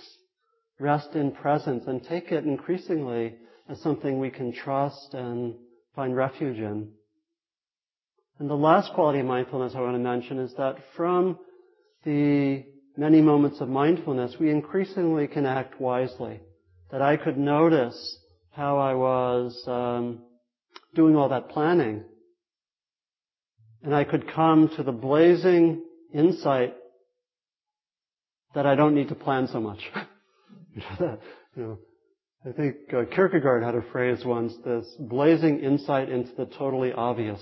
rest 0.78 1.14
in 1.14 1.32
presence, 1.32 1.85
and 1.87 2.02
take 2.02 2.32
it 2.32 2.44
increasingly 2.44 3.37
as 3.68 3.80
something 3.80 4.18
we 4.18 4.30
can 4.30 4.52
trust 4.52 5.14
and 5.14 5.54
find 5.94 6.14
refuge 6.14 6.58
in. 6.58 6.88
And 8.38 8.50
the 8.50 8.54
last 8.54 8.92
quality 8.92 9.20
of 9.20 9.26
mindfulness 9.26 9.73
I 9.75 9.80
want 9.80 9.94
to 9.94 9.99
mention 9.99 10.38
is 10.38 10.52
that 10.58 10.76
from 10.94 11.38
the 12.04 12.64
many 12.96 13.20
moments 13.20 13.61
of 13.61 13.68
mindfulness, 13.68 14.37
we 14.38 14.50
increasingly 14.50 15.26
can 15.26 15.46
act 15.46 15.80
wisely. 15.80 16.40
That 16.90 17.02
I 17.02 17.16
could 17.16 17.37
notice 17.37 18.18
how 18.50 18.78
I 18.78 18.94
was 18.94 19.61
um, 19.66 20.23
doing 20.94 21.16
all 21.16 21.28
that 21.30 21.49
planning, 21.49 22.04
and 23.82 23.94
I 23.94 24.04
could 24.04 24.30
come 24.32 24.70
to 24.76 24.82
the 24.82 24.92
blazing 24.92 25.82
insight 26.12 26.75
that 28.54 28.66
I 28.66 28.75
don't 28.75 28.94
need 28.94 29.08
to 29.08 29.14
plan 29.14 29.49
so 29.49 29.61
much. 29.61 29.80
you 30.75 31.18
know, 31.56 31.78
I 32.46 32.52
think 32.52 32.76
uh, 32.94 33.02
Kierkegaard 33.12 33.64
had 33.64 33.74
a 33.74 33.82
phrase 33.90 34.24
once, 34.24 34.54
this 34.64 34.86
blazing 35.00 35.58
insight 35.60 36.08
into 36.08 36.32
the 36.36 36.46
totally 36.46 36.92
obvious. 36.92 37.40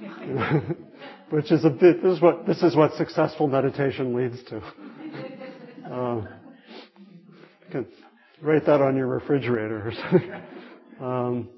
Which 1.30 1.52
is 1.52 1.64
a 1.66 1.70
bit, 1.70 2.02
this 2.02 2.14
is 2.14 2.22
what, 2.22 2.46
this 2.46 2.62
is 2.62 2.74
what 2.74 2.94
successful 2.94 3.48
meditation 3.48 4.14
leads 4.14 4.42
to. 4.44 4.62
Uh, 5.90 6.20
you 6.20 7.70
can 7.72 7.86
write 8.40 8.64
that 8.66 8.80
on 8.80 8.96
your 8.96 9.08
refrigerator 9.08 9.88
or 9.88 9.92
something. 9.92 10.32
Um, 11.00 11.48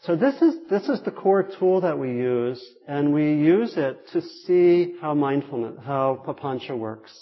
so 0.00 0.16
this 0.16 0.34
is, 0.40 0.54
this 0.70 0.88
is 0.88 1.02
the 1.04 1.10
core 1.10 1.48
tool 1.58 1.82
that 1.82 1.98
we 1.98 2.08
use, 2.08 2.60
and 2.88 3.12
we 3.12 3.34
use 3.34 3.74
it 3.76 4.08
to 4.14 4.22
see 4.22 4.96
how 5.00 5.12
mindfulness, 5.14 5.78
how 5.84 6.24
papancha 6.26 6.76
works. 6.76 7.12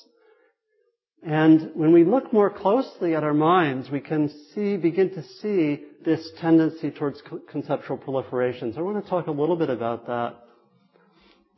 And 1.23 1.71
when 1.75 1.93
we 1.93 2.05
look 2.05 2.33
more 2.33 2.51
closely 2.51 3.15
at 3.15 3.25
our 3.25 3.35
minds, 3.35 3.91
we 3.91 4.01
can 4.01 4.29
see, 4.55 4.77
begin 4.77 5.11
to 5.15 5.23
see 5.23 5.83
this 6.05 6.31
tendency 6.41 6.91
towards 6.91 7.23
conceptual 7.51 7.97
proliferation. 7.97 8.73
So 8.73 8.81
I 8.81 8.83
want 8.83 9.03
to 9.03 9.11
talk 9.11 9.27
a 9.27 9.33
little 9.33 9.57
bit 9.57 9.71
about 9.71 10.07
that. 10.07 10.37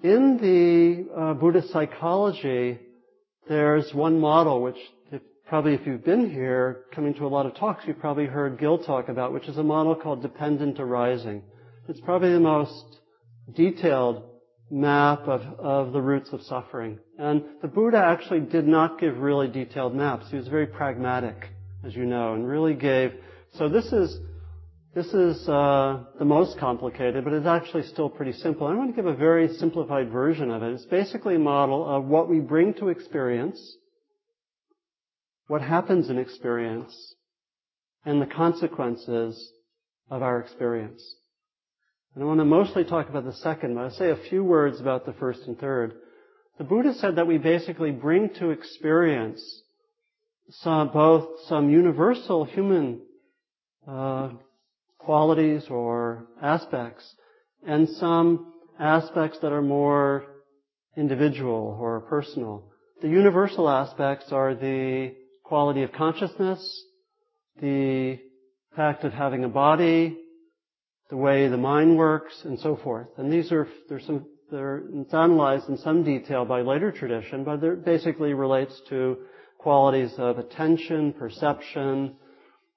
In 0.03 0.39
the 0.39 1.21
uh, 1.21 1.35
Buddhist 1.35 1.71
psychology, 1.71 2.79
there's 3.49 3.93
one 3.93 4.21
model 4.21 4.63
which 4.63 4.79
if, 5.11 5.21
probably 5.47 5.75
if 5.75 5.87
you've 5.87 6.05
been 6.05 6.31
here, 6.31 6.85
coming 6.95 7.15
to 7.15 7.27
a 7.27 7.29
lot 7.29 7.47
of 7.47 7.57
talks, 7.57 7.85
you've 7.87 7.99
probably 7.99 8.27
heard 8.27 8.59
Gil 8.59 8.79
talk 8.79 9.09
about, 9.09 9.33
which 9.33 9.49
is 9.49 9.59
a 9.59 9.63
model 9.63 9.95
called 9.95 10.23
dependent 10.23 10.79
arising. 10.79 11.43
It's 11.89 12.01
probably 12.01 12.33
the 12.33 12.41
most 12.41 13.01
detailed 13.55 14.23
map 14.71 15.27
of, 15.27 15.43
of 15.59 15.93
the 15.93 16.01
roots 16.01 16.31
of 16.33 16.43
suffering. 16.43 16.99
And 17.19 17.45
the 17.63 17.69
Buddha 17.69 17.99
actually 17.99 18.41
did 18.41 18.67
not 18.67 19.01
give 19.01 19.19
really 19.19 19.49
detailed 19.49 19.95
maps. 19.95 20.27
He 20.31 20.37
was 20.37 20.49
very 20.49 20.67
pragmatic, 20.67 21.49
as 21.85 21.95
you 21.95 22.05
know, 22.05 22.35
and 22.35 22.47
really 22.47 22.75
gave. 22.75 23.13
So 23.55 23.69
this 23.69 23.93
is 23.93 24.19
this 24.95 25.13
is 25.13 25.49
uh, 25.49 26.05
the 26.19 26.25
most 26.25 26.59
complicated, 26.59 27.23
but 27.23 27.33
it's 27.33 27.47
actually 27.47 27.85
still 27.85 28.09
pretty 28.09 28.33
simple. 28.33 28.67
I 28.67 28.75
want 28.75 28.91
to 28.91 28.97
give 28.97 29.07
a 29.07 29.15
very 29.15 29.47
simplified 29.55 30.11
version 30.11 30.51
of 30.51 30.63
it. 30.63 30.73
It's 30.73 30.87
basically 30.87 31.37
a 31.37 31.39
model 31.39 31.89
of 31.89 32.07
what 32.07 32.29
we 32.29 32.41
bring 32.41 32.75
to 32.75 32.89
experience, 32.89 33.77
what 35.47 35.61
happens 35.63 36.09
in 36.11 36.19
experience, 36.19 37.15
and 38.05 38.21
the 38.21 38.27
consequences 38.27 39.53
of 40.11 40.23
our 40.23 40.41
experience. 40.41 41.03
And 42.19 42.25
I 42.25 42.27
want 42.27 42.41
to 42.41 42.45
mostly 42.45 42.83
talk 42.83 43.09
about 43.09 43.25
the 43.25 43.33
second, 43.33 43.77
but 43.77 43.83
I'll 43.83 43.91
say 43.93 44.11
a 44.11 44.17
few 44.17 44.43
words 44.43 44.81
about 44.81 45.07
the 45.07 45.13
first 45.13 45.43
and 45.47 45.57
third. 45.57 45.95
The 46.59 46.65
Buddha 46.65 46.93
said 46.95 47.15
that 47.15 47.29
we 47.29 47.39
basically 47.39 47.93
bring 47.93 48.31
to 48.41 48.51
experience 48.51 49.41
some, 50.51 50.91
both 50.91 51.29
some 51.47 51.71
universal 51.71 52.45
human 52.45 53.03
uh, 53.87 54.31
qualities 54.99 55.67
or 55.71 56.27
aspects 56.43 57.09
and 57.65 57.89
some 57.89 58.53
aspects 58.81 59.39
that 59.43 59.53
are 59.53 59.63
more 59.63 60.25
individual 60.97 61.79
or 61.81 62.01
personal. 62.01 62.65
The 63.01 63.09
universal 63.11 63.69
aspects 63.69 64.33
are 64.33 64.57
the 64.57 65.15
quality 65.45 65.85
of 65.85 65.93
consciousness, 65.93 66.85
the 67.61 68.19
fact 68.75 69.05
of 69.05 69.13
having 69.13 69.45
a 69.45 69.49
body, 69.49 70.19
the 71.11 71.17
way 71.17 71.49
the 71.49 71.57
mind 71.57 71.97
works, 71.97 72.35
and 72.45 72.59
so 72.61 72.77
forth. 72.77 73.09
And 73.17 73.33
these 73.33 73.51
are, 73.51 73.67
there's 73.89 74.05
some, 74.07 74.27
they're, 74.51 74.83
it's 74.93 75.15
analyzed 75.15 75.69
in 75.69 75.79
some 75.79 76.05
detail 76.05 76.45
by 76.45 76.61
later 76.61 76.93
tradition, 76.93 77.45
but 77.45 77.63
it 77.63 77.85
basically 77.85 78.35
relates 78.35 78.81
to 78.91 79.19
qualities 79.59 80.13
of 80.19 80.39
attention, 80.39 81.13
perception, 81.13 82.17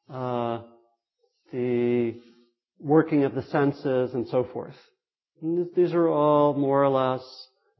uh, 0.09 0.61
the 1.51 2.15
working 2.79 3.23
of 3.25 3.35
the 3.35 3.43
senses, 3.43 4.13
and 4.13 4.27
so 4.29 4.47
forth. 4.53 4.75
And 5.41 5.67
these 5.75 5.93
are 5.93 6.07
all 6.07 6.53
more 6.53 6.83
or 6.83 6.89
less 6.89 7.21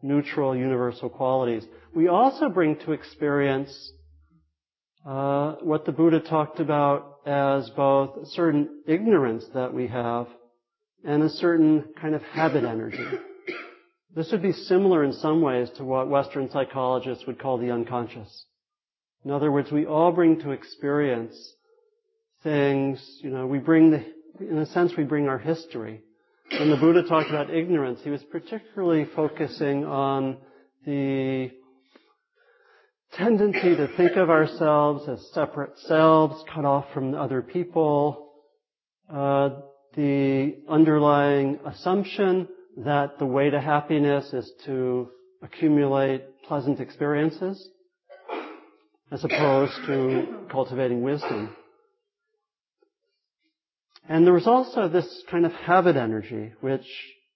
neutral, 0.01 0.55
universal 0.55 1.10
qualities. 1.10 1.65
We 1.93 2.08
also 2.08 2.50
bring 2.50 2.75
to 2.77 2.91
experience 2.91 3.93
uh, 5.05 5.53
what 5.62 5.86
the 5.86 5.91
Buddha 5.91 6.20
talked 6.20 6.60
about 6.60 7.20
as 7.25 7.70
both 7.72 8.27
certain 8.29 8.84
ignorance 8.88 9.46
that 9.53 9.74
we 9.74 9.88
have 9.88 10.27
and 11.03 11.24
a 11.24 11.29
certain 11.29 11.86
kind 12.00 12.15
of 12.15 12.22
habit 12.24 12.63
energy. 12.63 13.05
This 14.15 14.31
would 14.31 14.41
be 14.41 14.51
similar 14.51 15.03
in 15.03 15.13
some 15.13 15.41
ways 15.41 15.70
to 15.77 15.84
what 15.84 16.10
Western 16.10 16.50
psychologists 16.50 17.25
would 17.25 17.39
call 17.39 17.58
the 17.58 17.72
unconscious. 17.72 18.46
In 19.24 19.31
other 19.31 19.51
words, 19.51 19.72
we 19.72 19.86
all 19.86 20.12
bring 20.12 20.39
to 20.41 20.51
experience 20.51 21.36
things, 22.43 23.20
you 23.22 23.29
know, 23.29 23.48
we 23.48 23.60
bring 23.60 23.91
the, 23.91 24.03
in 24.39 24.58
a 24.58 24.65
sense, 24.65 24.93
we 24.98 25.03
bring 25.03 25.29
our 25.29 25.38
history. 25.38 26.01
When 26.51 26.70
the 26.70 26.77
Buddha 26.77 27.03
talked 27.03 27.29
about 27.29 27.50
ignorance, 27.50 28.01
he 28.03 28.10
was 28.10 28.24
particularly 28.24 29.05
focusing 29.15 29.86
on 29.86 30.38
the 30.86 31.51
tendency 33.13 33.75
to 33.75 33.88
think 33.96 34.17
of 34.17 34.29
ourselves 34.29 35.08
as 35.08 35.31
separate 35.34 35.77
selves, 35.79 36.43
cut 36.53 36.65
off 36.65 36.86
from 36.93 37.13
other 37.13 37.41
people, 37.41 38.34
uh, 39.13 39.50
the 39.95 40.55
underlying 40.69 41.60
assumption 41.65 42.48
that 42.77 43.19
the 43.19 43.25
way 43.25 43.50
to 43.50 43.60
happiness 43.60 44.31
is 44.33 44.51
to 44.65 45.10
accumulate 45.41 46.24
pleasant 46.43 46.79
experiences 46.79 47.69
as 49.12 49.24
opposed 49.25 49.74
to 49.86 50.45
cultivating 50.50 51.01
wisdom. 51.01 51.55
And 54.07 54.25
there 54.25 54.33
was 54.33 54.48
also 54.48 54.88
this 54.88 55.24
kind 55.29 55.45
of 55.45 55.51
habit 55.51 55.95
energy, 55.95 56.53
which 56.62 56.86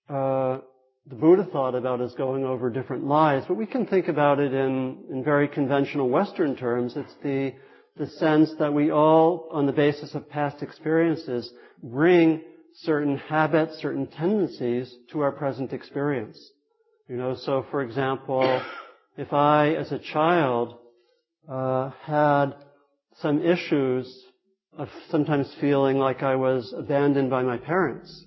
uh, 0.10 0.60
the 1.08 1.16
Buddha 1.16 1.48
thought 1.52 1.76
about 1.76 2.02
as 2.02 2.14
going 2.14 2.44
over 2.44 2.70
different 2.70 3.06
lives, 3.06 3.46
but 3.48 3.56
we 3.56 3.66
can 3.66 3.86
think 3.86 4.08
about 4.08 4.40
it 4.40 4.54
in, 4.54 5.04
in 5.12 5.24
very 5.24 5.48
conventional 5.48 6.10
Western 6.10 6.56
terms. 6.56 6.94
It's 6.96 7.14
the, 7.22 7.54
the 7.98 8.08
sense 8.08 8.52
that 8.60 8.74
we 8.74 8.92
all, 8.92 9.48
on 9.52 9.66
the 9.66 9.72
basis 9.72 10.14
of 10.16 10.30
past 10.30 10.62
experiences, 10.62 11.50
bring 11.82 12.42
certain 12.82 13.18
habits, 13.18 13.78
certain 13.78 14.08
tendencies 14.08 14.94
to 15.12 15.22
our 15.22 15.32
present 15.32 15.72
experience. 15.72 16.38
You 17.08 17.16
know, 17.16 17.36
so 17.36 17.66
for 17.72 17.82
example, 17.82 18.62
if 19.18 19.32
I, 19.32 19.76
as 19.76 19.92
a 19.92 20.00
child, 20.00 20.78
uh, 21.48 21.92
had 22.02 22.56
some 23.22 23.42
issues 23.42 24.24
of 24.78 24.90
sometimes 25.10 25.50
feeling 25.62 25.98
like 25.98 26.22
I 26.22 26.36
was 26.36 26.74
abandoned 26.78 27.30
by 27.30 27.44
my 27.44 27.58
parents, 27.58 28.26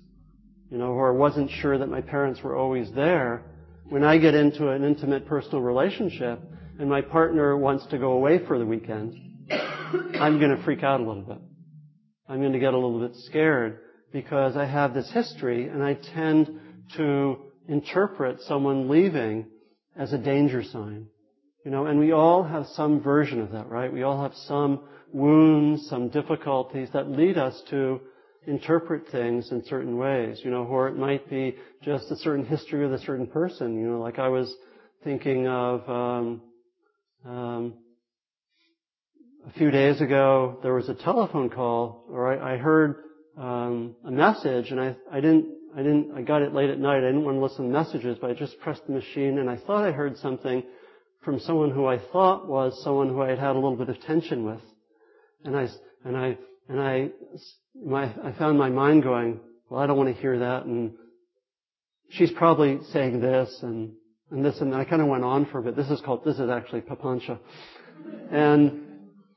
you 0.71 0.79
know, 0.79 0.87
or 0.93 1.13
wasn't 1.13 1.51
sure 1.51 1.77
that 1.77 1.89
my 1.89 2.01
parents 2.01 2.41
were 2.41 2.55
always 2.55 2.91
there, 2.93 3.43
when 3.89 4.03
I 4.03 4.17
get 4.17 4.33
into 4.33 4.69
an 4.69 4.83
intimate 4.83 5.27
personal 5.27 5.61
relationship 5.61 6.39
and 6.79 6.89
my 6.89 7.01
partner 7.01 7.55
wants 7.57 7.85
to 7.87 7.99
go 7.99 8.13
away 8.13 8.43
for 8.47 8.57
the 8.57 8.65
weekend, 8.65 9.28
I'm 10.19 10.39
going 10.39 10.55
to 10.55 10.63
freak 10.63 10.83
out 10.83 10.99
a 10.99 11.03
little 11.03 11.23
bit. 11.23 11.39
I'm 12.27 12.39
going 12.39 12.53
to 12.53 12.59
get 12.59 12.73
a 12.73 12.77
little 12.77 12.99
bit 12.99 13.15
scared 13.15 13.79
because 14.11 14.55
I 14.55 14.65
have 14.65 14.93
this 14.93 15.09
history 15.11 15.67
and 15.67 15.83
I 15.83 15.95
tend 15.95 16.59
to 16.97 17.37
interpret 17.67 18.41
someone 18.41 18.89
leaving 18.89 19.47
as 19.95 20.13
a 20.13 20.17
danger 20.17 20.63
sign. 20.63 21.07
You 21.65 21.71
know, 21.71 21.87
and 21.87 21.99
we 21.99 22.11
all 22.11 22.43
have 22.43 22.67
some 22.67 23.01
version 23.01 23.41
of 23.41 23.51
that, 23.51 23.67
right? 23.67 23.91
We 23.91 24.03
all 24.03 24.21
have 24.21 24.33
some 24.33 24.81
wounds, 25.11 25.87
some 25.87 26.09
difficulties 26.09 26.89
that 26.93 27.09
lead 27.09 27.37
us 27.37 27.61
to 27.69 27.99
interpret 28.47 29.09
things 29.11 29.51
in 29.51 29.63
certain 29.65 29.97
ways, 29.97 30.39
you 30.43 30.51
know, 30.51 30.63
or 30.63 30.87
it 30.87 30.95
might 30.95 31.29
be 31.29 31.55
just 31.83 32.09
a 32.11 32.15
certain 32.17 32.45
history 32.45 32.87
with 32.87 32.99
a 32.99 33.03
certain 33.03 33.27
person, 33.27 33.77
you 33.77 33.87
know, 33.87 33.99
like 33.99 34.19
I 34.19 34.29
was 34.29 34.53
thinking 35.03 35.47
of, 35.47 35.87
um, 35.89 36.41
um, 37.25 37.73
a 39.49 39.57
few 39.57 39.71
days 39.71 39.99
ago, 39.99 40.59
there 40.61 40.75
was 40.75 40.89
a 40.89 40.93
telephone 40.93 41.49
call, 41.49 42.05
or 42.07 42.31
I, 42.31 42.53
I 42.53 42.57
heard 42.57 42.97
um, 43.35 43.95
a 44.05 44.11
message, 44.11 44.69
and 44.69 44.79
I, 44.79 44.95
I 45.11 45.21
didn't, 45.21 45.47
I 45.75 45.77
didn't, 45.77 46.11
I 46.15 46.21
got 46.21 46.43
it 46.43 46.53
late 46.53 46.69
at 46.69 46.79
night. 46.79 46.97
I 46.97 47.07
didn't 47.07 47.23
want 47.23 47.37
to 47.37 47.41
listen 47.41 47.65
to 47.65 47.71
messages, 47.71 48.17
but 48.21 48.29
I 48.29 48.33
just 48.33 48.59
pressed 48.59 48.85
the 48.85 48.93
machine, 48.93 49.39
and 49.39 49.49
I 49.49 49.57
thought 49.57 49.85
I 49.85 49.91
heard 49.91 50.17
something 50.17 50.63
from 51.23 51.39
someone 51.39 51.71
who 51.71 51.87
I 51.87 51.97
thought 51.97 52.47
was 52.47 52.79
someone 52.83 53.09
who 53.09 53.21
I 53.21 53.29
had 53.29 53.39
had 53.39 53.51
a 53.51 53.59
little 53.59 53.75
bit 53.75 53.89
of 53.89 53.99
tension 54.01 54.45
with, 54.45 54.61
and 55.43 55.57
I, 55.57 55.67
and 56.05 56.15
I, 56.15 56.37
and 56.67 56.79
I, 56.79 57.09
my, 57.83 58.03
I 58.23 58.33
found 58.37 58.57
my 58.57 58.69
mind 58.69 59.01
going, 59.01 59.39
well, 59.69 59.81
I 59.81 59.87
don't 59.87 59.97
want 59.97 60.13
to 60.15 60.21
hear 60.21 60.37
that, 60.39 60.65
and 60.65 60.93
she's 62.09 62.31
probably 62.31 62.79
saying 62.91 63.19
this, 63.19 63.59
and 63.63 63.93
and 64.31 64.45
this, 64.45 64.61
and 64.61 64.75
I 64.75 64.83
kind 64.83 65.01
of 65.01 65.07
went 65.07 65.23
on 65.23 65.47
for 65.47 65.57
a 65.57 65.63
bit. 65.63 65.75
This 65.75 65.89
is 65.89 66.01
called, 66.01 66.23
this 66.23 66.37
is 66.37 66.51
actually 66.51 66.81
papancha, 66.81 67.39
and 68.31 68.88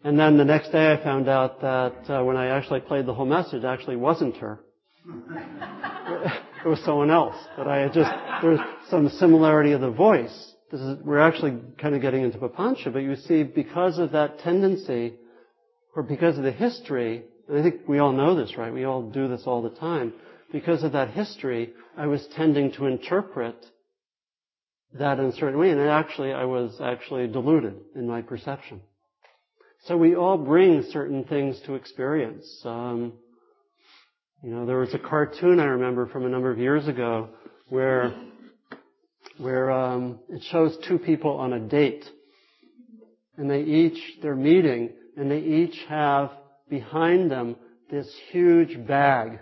and 0.04 0.18
then 0.18 0.36
the 0.36 0.44
next 0.44 0.70
day 0.72 0.92
I 0.92 1.02
found 1.02 1.28
out 1.28 1.60
that 1.60 2.10
uh, 2.10 2.24
when 2.24 2.36
I 2.36 2.48
actually 2.48 2.80
played 2.80 3.06
the 3.06 3.14
whole 3.14 3.26
message, 3.26 3.64
actually 3.64 3.96
wasn't 3.96 4.36
her. 4.38 4.60
it 5.06 6.68
was 6.68 6.80
someone 6.84 7.10
else. 7.10 7.36
But 7.56 7.68
I 7.68 7.78
had 7.78 7.92
just, 7.92 8.10
there's 8.42 8.60
some 8.88 9.08
similarity 9.08 9.72
of 9.72 9.80
the 9.80 9.90
voice. 9.90 10.54
This 10.70 10.80
is, 10.80 10.98
we're 11.04 11.18
actually 11.18 11.60
kind 11.80 11.94
of 11.94 12.00
getting 12.00 12.22
into 12.22 12.38
Papancha, 12.38 12.92
but 12.92 13.00
you 13.00 13.14
see, 13.16 13.42
because 13.42 13.98
of 13.98 14.12
that 14.12 14.38
tendency, 14.40 15.14
or 15.94 16.02
because 16.02 16.38
of 16.38 16.44
the 16.44 16.52
history, 16.52 17.22
and 17.48 17.58
I 17.58 17.62
think 17.62 17.82
we 17.86 17.98
all 17.98 18.12
know 18.12 18.34
this, 18.34 18.56
right? 18.56 18.72
We 18.72 18.84
all 18.84 19.02
do 19.02 19.28
this 19.28 19.42
all 19.46 19.62
the 19.62 19.70
time. 19.70 20.14
Because 20.50 20.82
of 20.82 20.92
that 20.92 21.10
history, 21.10 21.72
I 21.96 22.06
was 22.06 22.26
tending 22.34 22.72
to 22.72 22.86
interpret 22.86 23.56
that 24.94 25.18
in 25.18 25.26
a 25.26 25.32
certain 25.32 25.58
way, 25.58 25.70
and 25.70 25.80
actually, 25.80 26.32
I 26.32 26.44
was 26.44 26.78
actually 26.80 27.26
deluded 27.26 27.74
in 27.94 28.06
my 28.06 28.22
perception. 28.22 28.80
So 29.86 29.96
we 29.96 30.14
all 30.14 30.38
bring 30.38 30.84
certain 30.92 31.24
things 31.24 31.60
to 31.66 31.74
experience. 31.74 32.46
Um, 32.64 33.14
you 34.40 34.50
know, 34.50 34.64
there 34.64 34.78
was 34.78 34.94
a 34.94 34.98
cartoon 34.98 35.58
I 35.58 35.64
remember 35.64 36.06
from 36.06 36.24
a 36.24 36.28
number 36.28 36.52
of 36.52 36.58
years 36.58 36.86
ago 36.86 37.30
where 37.68 38.14
where 39.38 39.72
um, 39.72 40.20
it 40.28 40.42
shows 40.50 40.76
two 40.86 40.98
people 40.98 41.32
on 41.32 41.52
a 41.52 41.58
date, 41.58 42.04
and 43.36 43.50
they 43.50 43.62
each 43.62 43.98
they're 44.22 44.36
meeting, 44.36 44.90
and 45.16 45.28
they 45.28 45.40
each 45.40 45.76
have 45.88 46.30
behind 46.70 47.28
them 47.28 47.56
this 47.90 48.08
huge 48.30 48.86
bag 48.86 49.40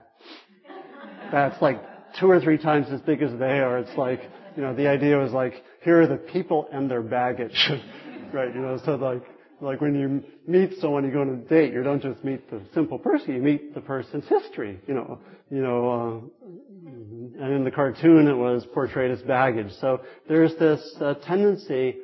that's 1.30 1.60
like 1.60 1.82
two 2.18 2.30
or 2.30 2.40
three 2.40 2.56
times 2.56 2.86
as 2.90 3.00
big 3.02 3.20
as 3.20 3.30
they 3.38 3.60
are. 3.60 3.78
It's 3.78 3.96
like 3.98 4.22
you 4.56 4.62
know 4.62 4.74
the 4.74 4.88
idea 4.88 5.18
was 5.18 5.32
like 5.32 5.62
here 5.82 6.00
are 6.00 6.06
the 6.06 6.16
people 6.16 6.66
and 6.72 6.90
their 6.90 7.02
baggage, 7.02 7.70
right? 8.32 8.54
You 8.54 8.62
know, 8.62 8.78
so 8.86 8.94
like 8.94 9.22
like 9.60 9.80
when 9.80 9.94
you 9.94 10.22
meet 10.46 10.78
someone, 10.80 11.04
you 11.04 11.10
go 11.10 11.20
on 11.20 11.30
a 11.30 11.36
date, 11.48 11.72
you 11.72 11.82
don't 11.82 12.02
just 12.02 12.24
meet 12.24 12.50
the 12.50 12.60
simple 12.74 12.98
person, 12.98 13.34
you 13.34 13.42
meet 13.42 13.74
the 13.74 13.80
person's 13.80 14.26
history, 14.26 14.78
you 14.86 14.94
know, 14.94 15.18
you 15.50 15.62
know, 15.62 15.90
uh, 15.90 17.42
and 17.42 17.52
in 17.52 17.64
the 17.64 17.70
cartoon 17.70 18.26
it 18.26 18.34
was 18.34 18.66
portrayed 18.72 19.10
as 19.10 19.20
baggage. 19.22 19.72
So 19.80 20.00
there's 20.28 20.54
this 20.56 20.80
uh, 21.00 21.14
tendency 21.14 21.96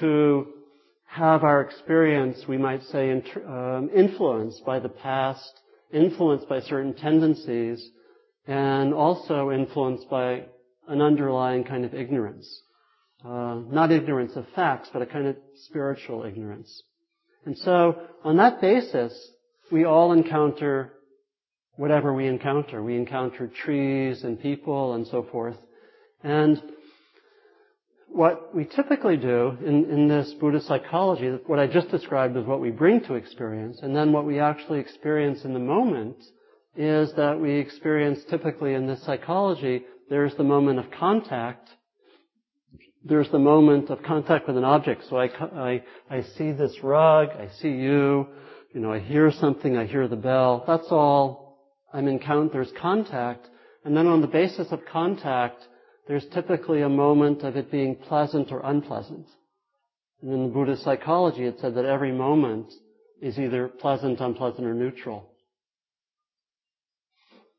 to 0.00 0.48
have 1.04 1.42
our 1.42 1.62
experience, 1.62 2.46
we 2.46 2.58
might 2.58 2.82
say, 2.84 3.10
um, 3.46 3.90
influenced 3.94 4.64
by 4.64 4.78
the 4.78 4.90
past, 4.90 5.60
influenced 5.92 6.48
by 6.48 6.60
certain 6.60 6.92
tendencies, 6.94 7.90
and 8.46 8.92
also 8.92 9.50
influenced 9.50 10.08
by 10.10 10.44
an 10.88 11.00
underlying 11.00 11.64
kind 11.64 11.84
of 11.84 11.94
ignorance. 11.94 12.62
Uh, 13.24 13.60
not 13.70 13.90
ignorance 13.90 14.36
of 14.36 14.46
facts, 14.54 14.88
but 14.92 15.02
a 15.02 15.06
kind 15.06 15.26
of 15.26 15.36
spiritual 15.54 16.24
ignorance. 16.24 16.82
And 17.44 17.56
so, 17.58 18.00
on 18.24 18.36
that 18.36 18.60
basis, 18.60 19.12
we 19.70 19.84
all 19.84 20.12
encounter 20.12 20.92
whatever 21.76 22.12
we 22.12 22.26
encounter. 22.26 22.82
We 22.82 22.96
encounter 22.96 23.46
trees 23.46 24.24
and 24.24 24.40
people 24.40 24.94
and 24.94 25.06
so 25.06 25.26
forth. 25.30 25.56
And 26.22 26.60
what 28.08 28.54
we 28.54 28.64
typically 28.64 29.16
do 29.16 29.56
in, 29.64 29.84
in 29.90 30.08
this 30.08 30.34
Buddhist 30.40 30.66
psychology, 30.66 31.38
what 31.46 31.58
I 31.58 31.66
just 31.66 31.90
described 31.90 32.36
is 32.36 32.46
what 32.46 32.60
we 32.60 32.70
bring 32.70 33.00
to 33.02 33.14
experience, 33.14 33.80
and 33.82 33.94
then 33.94 34.12
what 34.12 34.26
we 34.26 34.40
actually 34.40 34.80
experience 34.80 35.44
in 35.44 35.52
the 35.52 35.58
moment 35.58 36.16
is 36.76 37.12
that 37.16 37.38
we 37.38 37.58
experience 37.58 38.20
typically 38.30 38.74
in 38.74 38.86
this 38.86 39.02
psychology, 39.04 39.84
there's 40.08 40.34
the 40.36 40.44
moment 40.44 40.78
of 40.78 40.90
contact, 40.90 41.68
there's 43.04 43.30
the 43.30 43.38
moment 43.38 43.90
of 43.90 44.02
contact 44.02 44.46
with 44.46 44.56
an 44.56 44.64
object. 44.64 45.04
So 45.08 45.16
I, 45.16 45.26
I, 45.26 45.82
I 46.10 46.22
see 46.36 46.52
this 46.52 46.76
rug, 46.82 47.28
I 47.30 47.48
see 47.60 47.70
you, 47.70 48.26
you 48.74 48.80
know, 48.80 48.92
I 48.92 48.98
hear 48.98 49.30
something, 49.30 49.76
I 49.76 49.86
hear 49.86 50.08
the 50.08 50.16
bell. 50.16 50.64
That's 50.66 50.88
all 50.90 51.58
I'm 51.92 52.08
encounter. 52.08 52.52
There's 52.52 52.72
contact. 52.80 53.48
And 53.84 53.96
then 53.96 54.06
on 54.06 54.20
the 54.20 54.26
basis 54.26 54.68
of 54.70 54.80
contact, 54.90 55.66
there's 56.06 56.26
typically 56.32 56.82
a 56.82 56.88
moment 56.88 57.42
of 57.42 57.56
it 57.56 57.70
being 57.70 57.94
pleasant 57.96 58.50
or 58.50 58.60
unpleasant. 58.60 59.26
And 60.22 60.32
in 60.32 60.52
Buddhist 60.52 60.82
psychology, 60.82 61.44
it 61.44 61.58
said 61.60 61.74
that 61.76 61.84
every 61.84 62.12
moment 62.12 62.72
is 63.22 63.38
either 63.38 63.68
pleasant, 63.68 64.20
unpleasant, 64.20 64.66
or 64.66 64.74
neutral. 64.74 65.30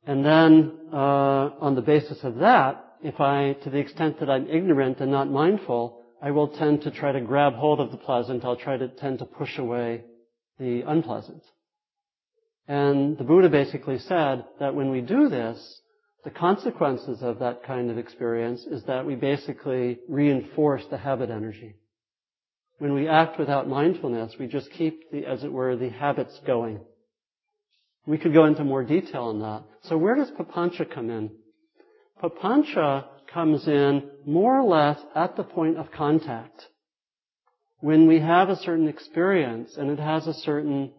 And 0.06 0.26
then, 0.26 0.78
uh, 0.92 1.52
on 1.60 1.76
the 1.76 1.82
basis 1.82 2.24
of 2.24 2.36
that, 2.38 2.89
if 3.02 3.20
I, 3.20 3.54
to 3.64 3.70
the 3.70 3.78
extent 3.78 4.20
that 4.20 4.30
I'm 4.30 4.48
ignorant 4.48 5.00
and 5.00 5.12
not 5.12 5.30
mindful, 5.30 6.02
I 6.22 6.32
will 6.32 6.50
tend 6.50 6.82
to 6.82 6.92
try 6.92 7.12
to 7.12 7.22
grab 7.22 7.54
hold 7.54 7.80
of 7.80 7.92
the 7.92 7.98
pleasant. 7.98 8.44
I'll 8.44 8.58
try 8.58 8.78
to 8.78 8.90
tend 8.90 9.20
to 9.20 9.26
push 9.26 9.58
away 9.58 10.04
the 10.58 10.82
unpleasant. 10.82 11.42
And 12.68 13.18
the 13.18 13.24
Buddha 13.24 13.50
basically 13.50 14.00
said 14.00 14.46
that 14.60 14.76
when 14.76 14.92
we 14.92 15.02
do 15.02 15.30
this, 15.30 15.82
the 16.24 16.30
consequences 16.30 17.20
of 17.22 17.40
that 17.40 17.64
kind 17.64 17.90
of 17.90 17.98
experience 17.98 18.66
is 18.70 18.84
that 18.84 19.06
we 19.06 19.16
basically 19.16 20.00
reinforce 20.10 20.84
the 20.90 20.98
habit 20.98 21.30
energy. 21.30 21.76
When 22.78 22.94
we 22.94 23.08
act 23.08 23.40
without 23.40 23.68
mindfulness, 23.68 24.34
we 24.40 24.48
just 24.48 24.70
keep 24.72 25.12
the, 25.12 25.26
as 25.26 25.44
it 25.44 25.52
were, 25.52 25.76
the 25.76 25.90
habits 25.90 26.38
going. 26.46 26.80
We 28.06 28.18
could 28.18 28.34
go 28.34 28.46
into 28.46 28.64
more 28.64 28.84
detail 28.84 29.24
on 29.26 29.40
that. 29.40 29.64
So 29.84 29.98
where 29.98 30.16
does 30.16 30.32
papancha 30.32 30.94
come 30.94 31.10
in? 31.10 31.32
Papancha 32.22 33.06
comes 33.34 33.68
in 33.68 34.10
more 34.26 34.60
or 34.60 34.64
less 34.64 35.00
at 35.16 35.36
the 35.36 35.44
point 35.44 35.78
of 35.78 35.92
contact. 35.92 36.68
When 37.80 38.08
we 38.08 38.20
have 38.20 38.50
a 38.50 38.58
certain 38.58 38.88
experience 38.88 39.78
and 39.78 39.90
it 39.90 40.00
has 40.00 40.28
a 40.28 40.34
certain 40.34 40.92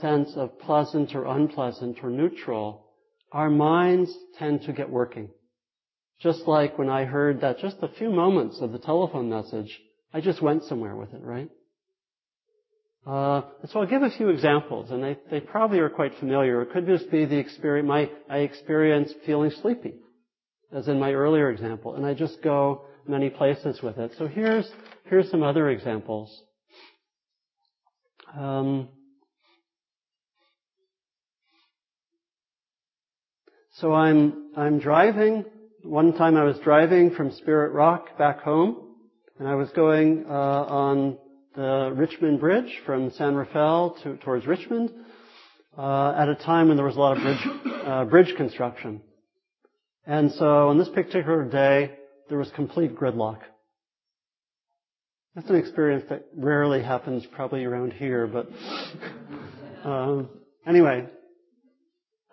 sense 0.00 0.32
of 0.36 0.58
pleasant 0.60 1.14
or 1.14 1.24
unpleasant 1.24 1.98
or 2.02 2.10
neutral, 2.10 2.86
our 3.32 3.48
minds 3.48 4.12
tend 4.38 4.62
to 4.62 4.72
get 4.72 4.90
working. 4.90 5.30
Just 6.20 6.46
like 6.46 6.78
when 6.78 6.90
I 6.90 7.04
heard 7.04 7.40
that 7.40 7.58
just 7.58 7.76
a 7.82 7.88
few 7.88 8.10
moments 8.10 8.60
of 8.60 8.72
the 8.72 8.78
telephone 8.78 9.30
message, 9.30 9.80
I 10.12 10.20
just 10.20 10.42
went 10.42 10.64
somewhere 10.64 10.96
with 10.96 11.12
it, 11.14 11.22
right? 11.22 11.50
Uh, 13.06 13.42
so 13.68 13.80
I'll 13.80 13.86
give 13.86 14.02
a 14.02 14.10
few 14.10 14.30
examples, 14.30 14.90
and 14.90 15.02
they, 15.02 15.16
they 15.30 15.40
probably 15.40 15.78
are 15.78 15.88
quite 15.88 16.18
familiar. 16.18 16.62
It 16.62 16.72
could 16.72 16.86
just 16.86 17.10
be 17.10 17.24
the 17.24 17.38
experience, 17.38 17.86
my, 17.86 18.10
I 18.28 18.38
experience 18.38 19.12
feeling 19.24 19.52
sleepy. 19.62 19.94
As 20.72 20.88
in 20.88 20.98
my 20.98 21.12
earlier 21.12 21.50
example, 21.50 21.94
and 21.94 22.04
I 22.04 22.14
just 22.14 22.42
go 22.42 22.82
many 23.06 23.30
places 23.30 23.80
with 23.82 23.98
it. 23.98 24.12
So 24.18 24.26
here's 24.26 24.68
here's 25.04 25.30
some 25.30 25.42
other 25.42 25.70
examples. 25.70 26.42
Um, 28.36 28.88
so 33.74 33.92
I'm 33.92 34.50
I'm 34.56 34.78
driving. 34.78 35.44
One 35.82 36.14
time 36.14 36.36
I 36.36 36.42
was 36.42 36.58
driving 36.58 37.14
from 37.14 37.30
Spirit 37.30 37.72
Rock 37.72 38.18
back 38.18 38.40
home, 38.42 38.96
and 39.38 39.46
I 39.46 39.54
was 39.54 39.70
going 39.70 40.24
uh, 40.28 40.32
on 40.32 41.18
the 41.54 41.92
Richmond 41.94 42.40
Bridge 42.40 42.80
from 42.84 43.10
San 43.12 43.34
Rafael 43.34 43.96
to, 44.02 44.16
towards 44.18 44.46
Richmond 44.46 44.90
uh, 45.78 46.14
at 46.18 46.28
a 46.28 46.34
time 46.34 46.68
when 46.68 46.76
there 46.76 46.86
was 46.86 46.96
a 46.96 47.00
lot 47.00 47.16
of 47.16 47.22
bridge 47.22 47.84
uh, 47.84 48.04
bridge 48.04 48.36
construction. 48.36 49.00
And 50.06 50.30
so 50.32 50.68
on 50.68 50.78
this 50.78 50.88
particular 50.88 51.44
day, 51.44 51.92
there 52.28 52.38
was 52.38 52.50
complete 52.54 52.96
gridlock. 52.96 53.40
That's 55.34 55.50
an 55.50 55.56
experience 55.56 56.04
that 56.08 56.26
rarely 56.34 56.82
happens 56.82 57.26
probably 57.26 57.64
around 57.64 57.92
here, 57.92 58.26
but 58.26 58.48
um, 59.84 60.30
anyway, 60.66 61.06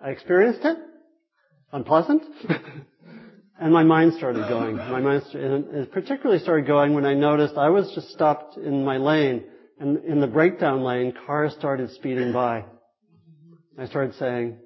I 0.01 0.09
experienced 0.11 0.61
it. 0.63 0.77
Unpleasant. 1.71 2.23
and 3.59 3.73
my 3.73 3.83
mind 3.83 4.13
started 4.13 4.47
going. 4.47 4.77
My 4.77 5.01
mind 5.01 5.23
it 5.33 5.91
particularly 5.91 6.39
started 6.41 6.67
going 6.67 6.93
when 6.93 7.05
I 7.05 7.15
noticed 7.15 7.57
I 7.57 7.69
was 7.69 7.91
just 7.95 8.11
stopped 8.11 8.57
in 8.57 8.85
my 8.85 8.97
lane, 8.97 9.43
and 9.79 10.05
in 10.05 10.21
the 10.21 10.27
breakdown 10.27 10.83
lane, 10.83 11.13
cars 11.25 11.53
started 11.57 11.89
speeding 11.91 12.31
by. 12.31 12.65
I 13.77 13.87
started 13.87 14.13
saying, 14.15 14.59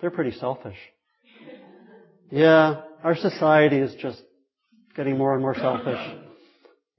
they're 0.00 0.10
pretty 0.10 0.36
selfish. 0.38 0.76
Yeah, 2.32 2.80
our 3.04 3.14
society 3.14 3.76
is 3.76 3.94
just 4.00 4.22
getting 4.96 5.18
more 5.18 5.34
and 5.34 5.42
more 5.42 5.54
selfish. 5.54 6.00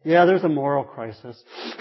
Yeah, 0.06 0.26
there's 0.26 0.44
a 0.44 0.50
moral 0.50 0.84
crisis. 0.84 1.44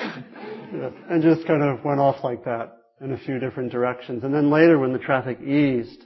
and 1.11 1.23
just 1.23 1.47
kind 1.47 1.63
of 1.63 1.85
went 1.85 2.01
off 2.01 2.25
like 2.25 2.47
that 2.47 2.73
in 3.03 3.13
a 3.13 3.19
few 3.19 3.39
different 3.39 3.71
directions. 3.71 4.25
And 4.25 4.33
then 4.33 4.51
later 4.51 4.79
when 4.79 4.95
the 4.95 4.99
traffic 4.99 5.39
eased, 5.43 6.03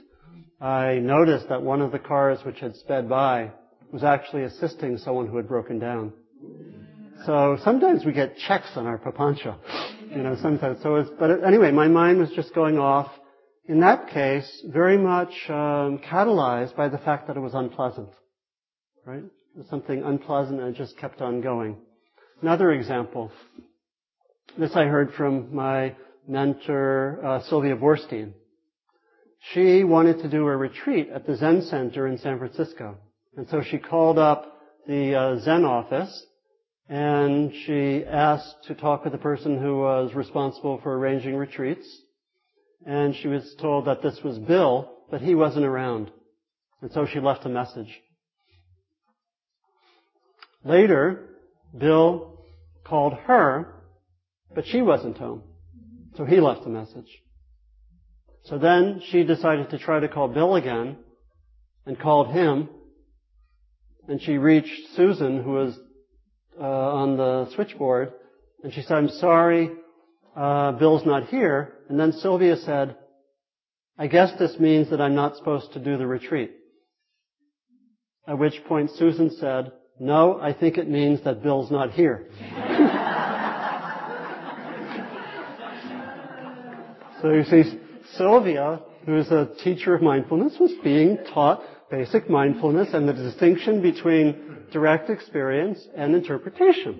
I 0.59 0.95
noticed 0.95 1.47
that 1.47 1.61
one 1.61 1.81
of 1.81 1.93
the 1.93 1.99
cars 1.99 2.39
which 2.45 2.59
had 2.59 2.75
sped 2.75 3.07
by 3.07 3.51
was 3.93 4.03
actually 4.03 4.43
assisting 4.43 4.97
someone 4.97 5.27
who 5.27 5.37
had 5.37 5.47
broken 5.47 5.79
down. 5.79 6.11
So 7.25 7.57
sometimes 7.63 8.03
we 8.03 8.11
get 8.11 8.37
checks 8.39 8.71
on 8.75 8.85
our 8.85 8.97
papancha, 8.97 9.57
you 10.11 10.21
know, 10.21 10.35
sometimes. 10.41 10.79
So 10.83 11.01
but 11.17 11.45
anyway, 11.45 11.71
my 11.71 11.87
mind 11.87 12.19
was 12.19 12.29
just 12.31 12.53
going 12.53 12.77
off 12.77 13.09
in 13.67 13.81
that 13.81 14.09
case, 14.09 14.63
very 14.65 14.97
much 14.97 15.33
um, 15.49 15.99
catalyzed 15.99 16.75
by 16.75 16.87
the 16.87 16.97
fact 16.97 17.27
that 17.27 17.35
it 17.35 17.41
was 17.41 17.53
unpleasant. 17.53 18.09
Right? 19.05 19.23
Was 19.55 19.67
something 19.69 20.03
unpleasant 20.03 20.59
and 20.61 20.75
it 20.75 20.77
just 20.77 20.97
kept 20.97 21.21
on 21.21 21.41
going. 21.41 21.77
Another 22.41 22.71
example. 22.71 23.31
This 24.57 24.75
I 24.75 24.85
heard 24.85 25.13
from 25.13 25.53
my 25.53 25.95
mentor, 26.27 27.19
uh, 27.25 27.41
Sylvia 27.43 27.75
Boorstein. 27.75 28.33
She 29.53 29.83
wanted 29.83 30.19
to 30.19 30.29
do 30.29 30.47
a 30.47 30.55
retreat 30.55 31.09
at 31.13 31.25
the 31.25 31.35
Zen 31.35 31.63
Center 31.63 32.07
in 32.07 32.17
San 32.17 32.37
Francisco. 32.37 32.97
And 33.35 33.47
so 33.49 33.61
she 33.61 33.77
called 33.77 34.17
up 34.17 34.59
the 34.87 35.15
uh, 35.15 35.39
Zen 35.39 35.65
office 35.65 36.25
and 36.89 37.53
she 37.65 38.05
asked 38.05 38.63
to 38.67 38.75
talk 38.75 39.03
with 39.03 39.11
the 39.11 39.19
person 39.19 39.59
who 39.59 39.79
was 39.79 40.13
responsible 40.13 40.79
for 40.81 40.97
arranging 40.97 41.35
retreats 41.35 41.87
and 42.85 43.15
she 43.15 43.27
was 43.27 43.55
told 43.59 43.85
that 43.85 44.01
this 44.01 44.19
was 44.23 44.37
Bill, 44.39 44.91
but 45.09 45.21
he 45.21 45.35
wasn't 45.35 45.65
around. 45.65 46.11
And 46.81 46.91
so 46.91 47.05
she 47.05 47.19
left 47.19 47.45
a 47.45 47.49
message. 47.49 47.89
Later, 50.63 51.29
Bill 51.77 52.45
called 52.85 53.13
her, 53.25 53.73
but 54.53 54.65
she 54.67 54.81
wasn't 54.81 55.17
home. 55.17 55.43
So 56.15 56.25
he 56.25 56.39
left 56.39 56.65
a 56.65 56.69
message. 56.69 57.09
So 58.45 58.57
then 58.57 59.01
she 59.09 59.23
decided 59.23 59.69
to 59.71 59.77
try 59.77 59.99
to 59.99 60.07
call 60.07 60.27
Bill 60.29 60.55
again 60.55 60.97
and 61.85 61.99
called 61.99 62.31
him. 62.31 62.69
And 64.07 64.21
she 64.21 64.37
reached 64.37 64.95
Susan, 64.95 65.43
who 65.43 65.51
was 65.51 65.77
uh, 66.59 66.63
on 66.63 67.17
the 67.17 67.49
switchboard, 67.53 68.13
and 68.63 68.73
she 68.73 68.81
said, 68.81 68.97
I'm 68.97 69.09
sorry, 69.09 69.69
uh, 70.35 70.71
Bill's 70.73 71.05
not 71.05 71.27
here. 71.27 71.73
And 71.89 71.99
then 71.99 72.11
Sylvia 72.11 72.57
said, 72.57 72.95
I 73.97 74.07
guess 74.07 74.31
this 74.37 74.59
means 74.59 74.89
that 74.89 75.01
I'm 75.01 75.15
not 75.15 75.37
supposed 75.37 75.73
to 75.73 75.79
do 75.79 75.97
the 75.97 76.05
retreat. 76.05 76.51
At 78.27 78.37
which 78.37 78.63
point 78.65 78.91
Susan 78.91 79.31
said, 79.39 79.71
no, 79.99 80.39
I 80.39 80.53
think 80.53 80.77
it 80.77 80.89
means 80.89 81.23
that 81.23 81.41
Bill's 81.41 81.71
not 81.71 81.91
here. 81.91 82.27
so 87.21 87.31
you 87.31 87.43
see, 87.45 87.79
Sylvia, 88.15 88.81
who 89.05 89.17
is 89.17 89.31
a 89.31 89.49
teacher 89.63 89.95
of 89.95 90.01
mindfulness, 90.01 90.57
was 90.59 90.73
being 90.83 91.17
taught 91.33 91.63
basic 91.89 92.29
mindfulness 92.29 92.89
and 92.93 93.07
the 93.07 93.13
distinction 93.13 93.81
between 93.81 94.65
direct 94.71 95.09
experience 95.09 95.79
and 95.95 96.13
interpretation. 96.13 96.99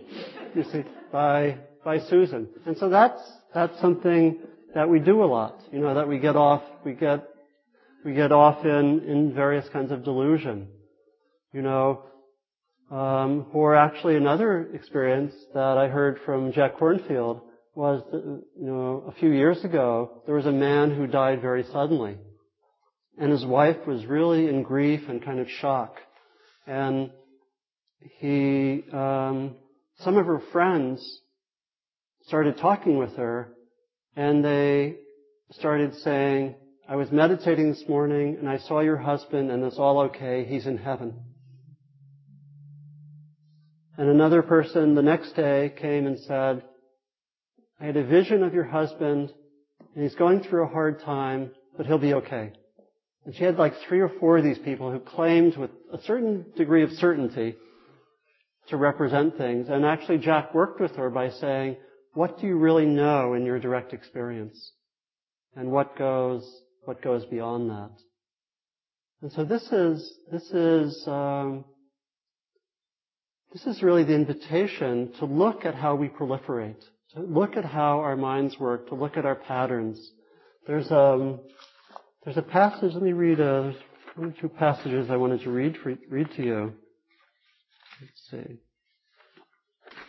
You 0.56 0.63
see, 0.63 0.84
by 1.12 1.58
by 1.88 2.00
Susan. 2.00 2.50
And 2.65 2.78
so 2.78 2.89
that's, 2.89 3.21
that's 3.54 3.80
something 3.80 4.39
that 4.75 4.89
we 4.89 4.99
do 4.99 5.23
a 5.23 5.25
lot. 5.25 5.60
You 5.71 5.80
know, 5.80 5.93
that 5.95 6.08
we 6.08 6.19
get 6.19 6.36
off, 6.36 6.63
we 6.84 6.93
get, 6.93 7.27
we 8.06 8.13
get 8.13 8.32
off 8.32 8.65
in, 8.65 9.03
in 9.08 9.34
various 9.34 9.67
kinds 9.69 9.91
of 9.91 10.03
delusion. 10.03 10.67
You 11.53 11.62
know, 11.62 12.03
um, 12.91 13.47
or 13.53 13.75
actually 13.75 14.15
another 14.15 14.69
experience 14.73 15.34
that 15.53 15.77
I 15.77 15.88
heard 15.88 16.19
from 16.25 16.53
Jack 16.53 16.77
Kornfield 16.77 17.41
was, 17.75 18.01
that, 18.12 18.23
you 18.23 18.65
know, 18.65 19.03
a 19.08 19.12
few 19.19 19.32
years 19.32 19.63
ago, 19.63 20.21
there 20.25 20.36
was 20.36 20.45
a 20.45 20.51
man 20.51 20.95
who 20.95 21.06
died 21.06 21.41
very 21.41 21.63
suddenly. 21.71 22.17
And 23.17 23.32
his 23.32 23.45
wife 23.45 23.77
was 23.86 24.06
really 24.06 24.47
in 24.47 24.63
grief 24.63 25.01
and 25.10 25.23
kind 25.23 25.39
of 25.39 25.47
shock. 25.60 25.95
And 26.65 27.12
he, 28.19 28.84
um, 28.93 29.56
some 29.99 30.17
of 30.17 30.25
her 30.25 30.41
friends 30.51 31.21
started 32.27 32.58
talking 32.58 32.97
with 32.97 33.15
her, 33.15 33.53
and 34.17 34.43
they 34.43 34.95
started 35.51 35.93
saying, 35.97 36.56
I 36.89 36.95
was 36.95 37.12
meditating 37.12 37.69
this 37.69 37.84
morning 37.88 38.38
and 38.39 38.49
I 38.49 38.58
saw 38.58 38.80
your 38.80 38.97
husband 38.97 39.51
and 39.51 39.63
it's 39.63 39.77
all 39.77 39.99
okay. 40.06 40.43
He's 40.43 40.65
in 40.65 40.77
heaven. 40.77 41.13
And 43.95 44.10
another 44.10 44.41
person 44.41 44.95
the 44.95 45.03
next 45.03 45.36
day 45.36 45.71
came 45.80 46.08
and 46.08 46.19
said, 46.19 46.63
I 47.80 47.86
had 47.86 47.95
a 47.95 48.06
vision 48.06 48.41
of 48.41 48.56
your 48.56 48.63
husband 48.63 49.32
and 49.93 50.03
he's 50.03 50.15
going 50.15 50.41
through 50.41 50.63
a 50.63 50.69
hard 50.69 51.01
time, 51.01 51.51
but 51.77 51.86
he'll 51.86 51.99
be 51.99 52.15
okay. 52.15 52.53
And 53.25 53.36
she 53.36 53.43
had 53.43 53.58
like 53.58 53.73
three 53.88 53.99
or 53.99 54.10
four 54.19 54.39
of 54.39 54.43
these 54.43 54.58
people 54.58 54.91
who 54.91 54.99
claimed 54.99 55.58
with 55.58 55.69
a 55.93 56.01
certain 56.01 56.43
degree 56.56 56.82
of 56.82 56.91
certainty 56.93 57.56
to 58.69 58.77
represent 58.77 59.38
things. 59.38 59.67
And 59.69 59.86
actually 59.86 60.17
Jack 60.17 60.56
worked 60.56 60.82
with 60.82 60.95
her 60.95 61.12
by 61.12 61.30
saying, 61.30 61.77
what 62.13 62.39
do 62.39 62.48
you 62.48 62.58
really 62.58 62.86
know 62.86 63.34
in 63.34 63.46
your 63.46 63.60
direct 63.60 63.93
experience? 63.93 64.72
And 65.56 65.72
what 65.72 65.98
goes, 65.98 66.50
what 66.84 67.02
goes 67.02 67.26
beyond 67.26 67.70
that? 67.70 67.91
And 69.22 69.32
so 69.32 69.43
this 69.43 69.63
is, 69.72 70.13
this 70.32 70.43
is, 70.52 71.08
um, 71.08 71.65
this 73.54 73.65
is 73.65 73.82
really 73.82 74.04
the 74.04 74.13
invitation 74.13 75.13
to 75.20 75.26
look 75.26 75.65
at 75.65 75.74
how 75.74 75.96
we 75.96 76.10
proliferate, 76.10 76.84
to 77.15 77.22
look 77.22 77.58
at 77.58 77.65
how 77.65 78.00
our 78.00 78.15
minds 78.15 78.60
work, 78.60 78.89
to 78.89 78.96
look 78.96 79.17
at 79.17 79.26
our 79.26 79.36
patterns. 79.36 80.12
There's 80.67 80.91
um, 80.91 81.39
there's 82.24 82.38
a 82.38 82.41
passage. 82.41 82.93
Let 82.93 83.02
me 83.02 83.13
read 83.13 83.39
a, 83.39 83.74
one 84.15 84.30
or 84.30 84.41
two 84.41 84.50
passages 84.50 85.10
I 85.10 85.15
wanted 85.15 85.41
to 85.41 85.50
read 85.50 85.78
for, 85.82 85.96
read 86.10 86.28
to 86.36 86.43
you. 86.43 86.74
Let's 88.02 88.30
see. 88.30 88.58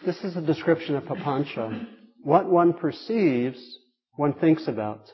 This 0.06 0.18
is 0.22 0.36
a 0.36 0.40
description 0.40 0.94
of 0.94 1.04
papancha. 1.04 1.86
What 2.22 2.48
one 2.48 2.72
perceives, 2.72 3.58
one 4.14 4.32
thinks 4.34 4.68
about. 4.68 5.10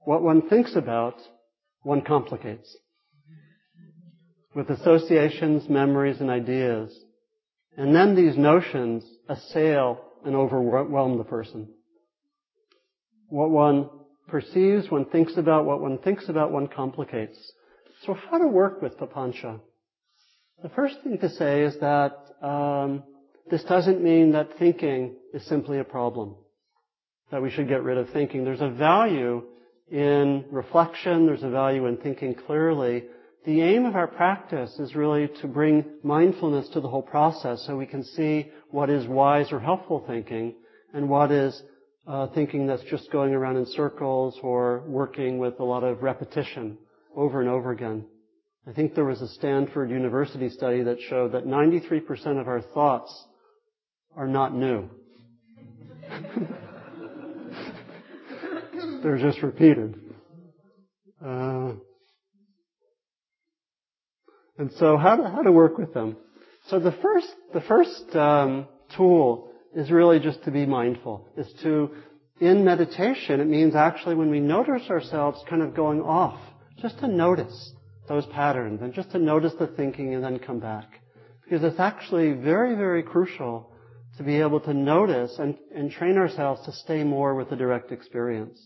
What 0.00 0.22
one 0.22 0.48
thinks 0.48 0.76
about, 0.76 1.14
one 1.82 2.02
complicates. 2.02 2.76
With 4.54 4.68
associations, 4.68 5.68
memories, 5.70 6.20
and 6.20 6.30
ideas. 6.30 6.94
And 7.78 7.94
then 7.96 8.14
these 8.14 8.36
notions 8.36 9.04
assail 9.28 10.00
and 10.24 10.36
overwhelm 10.36 11.16
the 11.16 11.24
person. 11.24 11.72
What 13.30 13.50
one 13.50 13.88
perceives, 14.28 14.90
one 14.90 15.06
thinks 15.06 15.36
about, 15.38 15.64
what 15.64 15.80
one 15.80 15.98
thinks 15.98 16.28
about, 16.28 16.52
one 16.52 16.68
complicates. 16.68 17.38
So 18.04 18.14
how 18.14 18.36
to 18.36 18.46
work 18.46 18.82
with 18.82 18.98
papancha? 18.98 19.60
The 20.62 20.68
first 20.68 20.96
thing 21.02 21.18
to 21.18 21.30
say 21.30 21.62
is 21.62 21.78
that 21.80 22.12
um, 22.42 23.02
this 23.50 23.64
doesn't 23.64 24.02
mean 24.02 24.32
that 24.32 24.58
thinking 24.58 25.14
is 25.32 25.44
simply 25.46 25.78
a 25.78 25.84
problem, 25.84 26.36
that 27.30 27.42
we 27.42 27.50
should 27.50 27.68
get 27.68 27.82
rid 27.82 27.98
of 27.98 28.10
thinking. 28.10 28.44
There's 28.44 28.60
a 28.60 28.70
value 28.70 29.42
in 29.90 30.44
reflection, 30.50 31.26
there's 31.26 31.42
a 31.42 31.50
value 31.50 31.86
in 31.86 31.98
thinking 31.98 32.34
clearly, 32.34 33.04
the 33.44 33.60
aim 33.60 33.84
of 33.84 33.94
our 33.94 34.06
practice 34.06 34.78
is 34.78 34.94
really 34.94 35.28
to 35.42 35.46
bring 35.46 35.84
mindfulness 36.02 36.68
to 36.70 36.80
the 36.80 36.88
whole 36.88 37.02
process 37.02 37.62
so 37.66 37.76
we 37.76 37.84
can 37.84 38.02
see 38.02 38.50
what 38.70 38.88
is 38.88 39.06
wise 39.06 39.52
or 39.52 39.60
helpful 39.60 40.02
thinking 40.06 40.54
and 40.94 41.06
what 41.06 41.30
is 41.30 41.62
uh, 42.06 42.26
thinking 42.28 42.66
that's 42.66 42.82
just 42.84 43.10
going 43.12 43.34
around 43.34 43.58
in 43.58 43.66
circles 43.66 44.38
or 44.42 44.82
working 44.86 45.36
with 45.38 45.60
a 45.60 45.64
lot 45.64 45.84
of 45.84 46.02
repetition 46.02 46.78
over 47.14 47.42
and 47.42 47.50
over 47.50 47.70
again. 47.70 48.06
I 48.66 48.72
think 48.72 48.94
there 48.94 49.04
was 49.04 49.20
a 49.20 49.28
Stanford 49.28 49.90
University 49.90 50.48
study 50.48 50.82
that 50.82 51.00
showed 51.10 51.32
that 51.32 51.46
93% 51.46 52.40
of 52.40 52.48
our 52.48 52.62
thoughts 52.62 53.26
are 54.16 54.28
not 54.28 54.54
new. 54.54 54.88
They're 59.02 59.18
just 59.18 59.42
repeated. 59.42 60.00
Uh, 61.24 61.72
and 64.58 64.72
so 64.78 64.96
how 64.96 65.16
to, 65.16 65.28
how 65.28 65.42
to 65.42 65.52
work 65.52 65.76
with 65.78 65.92
them. 65.92 66.16
So 66.68 66.78
the 66.80 66.92
first, 66.92 67.28
the 67.52 67.60
first 67.60 68.16
um, 68.16 68.66
tool 68.96 69.50
is 69.74 69.90
really 69.90 70.20
just 70.20 70.42
to 70.44 70.50
be 70.50 70.64
mindful, 70.64 71.28
is 71.36 71.52
to, 71.62 71.90
in 72.40 72.64
meditation, 72.64 73.40
it 73.40 73.46
means 73.46 73.74
actually 73.74 74.14
when 74.14 74.30
we 74.30 74.40
notice 74.40 74.88
ourselves 74.88 75.42
kind 75.48 75.60
of 75.60 75.74
going 75.74 76.00
off, 76.00 76.40
just 76.80 76.98
to 77.00 77.08
notice 77.08 77.72
those 78.08 78.24
patterns 78.26 78.80
and 78.80 78.94
just 78.94 79.10
to 79.10 79.18
notice 79.18 79.52
the 79.58 79.66
thinking 79.66 80.14
and 80.14 80.24
then 80.24 80.38
come 80.38 80.60
back. 80.60 81.00
Because 81.44 81.62
it's 81.62 81.80
actually 81.80 82.32
very, 82.32 82.74
very 82.74 83.02
crucial 83.02 83.70
to 84.16 84.22
be 84.22 84.40
able 84.40 84.60
to 84.60 84.74
notice 84.74 85.38
and, 85.38 85.56
and 85.74 85.90
train 85.90 86.16
ourselves 86.16 86.64
to 86.64 86.72
stay 86.72 87.02
more 87.04 87.34
with 87.34 87.50
the 87.50 87.56
direct 87.56 87.92
experience. 87.92 88.58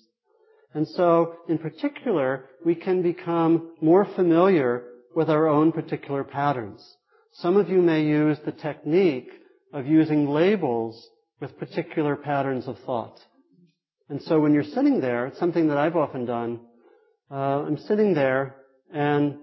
And 0.75 0.87
so, 0.87 1.37
in 1.49 1.59
particular, 1.59 2.45
we 2.65 2.75
can 2.75 3.03
become 3.03 3.75
more 3.81 4.05
familiar 4.05 4.85
with 5.15 5.31
our 5.31 5.49
own 5.49 5.73
particular 5.73 6.25
patterns. 6.25 6.97
Some 7.33 7.57
of 7.57 7.69
you 7.69 7.81
may 7.81 8.05
use 8.05 8.39
the 8.45 8.53
technique 8.53 9.31
of 9.73 9.87
using 9.87 10.29
labels 10.29 11.09
with 11.41 11.59
particular 11.59 12.17
patterns 12.17 12.67
of 12.67 12.79
thought. 12.81 13.19
And 14.09 14.23
so 14.23 14.41
when 14.41 14.55
you're 14.55 14.65
sitting 14.65 15.01
there, 15.01 15.27
it's 15.27 15.39
something 15.39 15.69
that 15.69 15.77
I've 15.77 15.97
often 15.97 16.25
done. 16.25 16.61
Uh, 17.31 17.65
I'm 17.65 17.79
sitting 17.79 18.15
there 18.15 18.57
and 18.93 19.37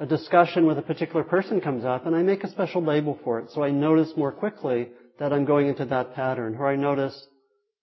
a 0.00 0.06
discussion 0.06 0.66
with 0.66 0.78
a 0.78 0.82
particular 0.82 1.22
person 1.22 1.60
comes 1.60 1.84
up 1.84 2.06
and 2.06 2.16
I 2.16 2.22
make 2.22 2.44
a 2.44 2.50
special 2.50 2.82
label 2.82 3.18
for 3.24 3.40
it 3.40 3.50
so 3.50 3.62
I 3.62 3.70
notice 3.70 4.12
more 4.16 4.32
quickly 4.32 4.88
that 5.18 5.32
I'm 5.32 5.44
going 5.44 5.68
into 5.68 5.84
that 5.86 6.14
pattern. 6.14 6.56
Or 6.56 6.66
I 6.66 6.76
notice, 6.76 7.26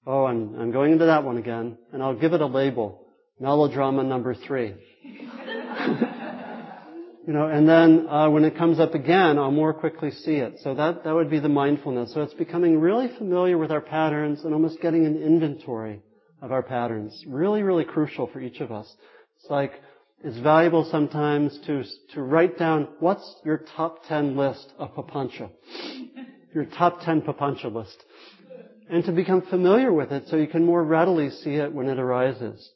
oh, 0.06 0.26
I'm, 0.26 0.60
I'm 0.60 0.72
going 0.72 0.92
into 0.92 1.06
that 1.06 1.24
one 1.24 1.38
again 1.38 1.78
and 1.92 2.02
I'll 2.02 2.16
give 2.16 2.34
it 2.34 2.42
a 2.42 2.46
label. 2.46 3.08
Melodrama 3.40 4.04
number 4.04 4.36
three. 4.36 4.76
You 7.26 7.32
know, 7.32 7.48
and 7.48 7.68
then 7.68 8.08
uh, 8.10 8.30
when 8.30 8.44
it 8.44 8.58
comes 8.58 8.82
up 8.82 8.96
again, 8.96 9.40
I'll 9.40 9.50
more 9.50 9.74
quickly 9.74 10.12
see 10.12 10.36
it. 10.36 10.60
So 10.60 10.76
that 10.76 11.06
that 11.06 11.16
would 11.16 11.30
be 11.30 11.40
the 11.40 11.48
mindfulness. 11.48 12.14
So 12.14 12.22
it's 12.22 12.34
becoming 12.34 12.82
really 12.82 13.08
familiar 13.18 13.58
with 13.58 13.72
our 13.72 13.80
patterns 13.80 14.44
and 14.44 14.54
almost 14.54 14.82
getting 14.82 15.06
an 15.06 15.22
inventory 15.22 16.02
of 16.42 16.52
our 16.52 16.62
patterns. 16.62 17.24
Really, 17.26 17.64
really 17.64 17.86
crucial 17.86 18.28
for 18.28 18.42
each 18.42 18.60
of 18.60 18.74
us. 18.74 18.94
It's 19.38 19.50
like 19.50 19.72
it's 20.22 20.38
valuable 20.40 20.84
sometimes 20.92 21.58
to 21.66 21.84
to 22.14 22.22
write 22.22 22.60
down 22.60 22.90
what's 23.00 23.38
your 23.46 23.64
top 23.78 24.06
ten 24.06 24.36
list 24.36 24.74
of 24.78 24.94
papancha, 24.94 25.50
your 26.54 26.66
top 26.66 27.02
ten 27.02 27.22
papancha 27.22 27.68
list, 27.68 28.04
and 28.90 29.04
to 29.06 29.12
become 29.12 29.42
familiar 29.42 29.92
with 29.92 30.12
it 30.12 30.28
so 30.28 30.36
you 30.36 30.48
can 30.48 30.66
more 30.66 30.84
readily 30.84 31.30
see 31.30 31.56
it 31.56 31.74
when 31.74 31.88
it 31.88 32.00
arises 32.00 32.72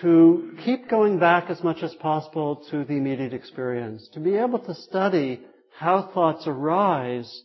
to 0.00 0.56
keep 0.64 0.88
going 0.88 1.18
back 1.18 1.50
as 1.50 1.62
much 1.62 1.82
as 1.82 1.94
possible 1.94 2.64
to 2.70 2.84
the 2.84 2.94
immediate 2.94 3.32
experience, 3.32 4.08
to 4.12 4.20
be 4.20 4.34
able 4.34 4.58
to 4.58 4.74
study 4.74 5.40
how 5.78 6.10
thoughts 6.12 6.44
arise 6.46 7.42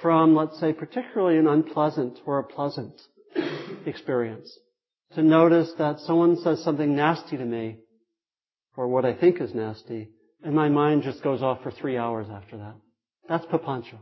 from, 0.00 0.34
let's 0.34 0.58
say, 0.58 0.72
particularly 0.72 1.38
an 1.38 1.46
unpleasant 1.46 2.18
or 2.26 2.38
a 2.38 2.44
pleasant 2.44 2.94
experience. 3.86 4.50
To 5.14 5.22
notice 5.22 5.72
that 5.78 6.00
someone 6.00 6.36
says 6.38 6.64
something 6.64 6.96
nasty 6.96 7.36
to 7.36 7.44
me, 7.44 7.78
or 8.76 8.88
what 8.88 9.04
I 9.04 9.12
think 9.14 9.40
is 9.40 9.54
nasty, 9.54 10.08
and 10.42 10.54
my 10.54 10.70
mind 10.70 11.02
just 11.02 11.22
goes 11.22 11.42
off 11.42 11.62
for 11.62 11.70
three 11.70 11.98
hours 11.98 12.28
after 12.32 12.56
that. 12.56 12.74
That's 13.32 13.46
papancha. 13.46 13.98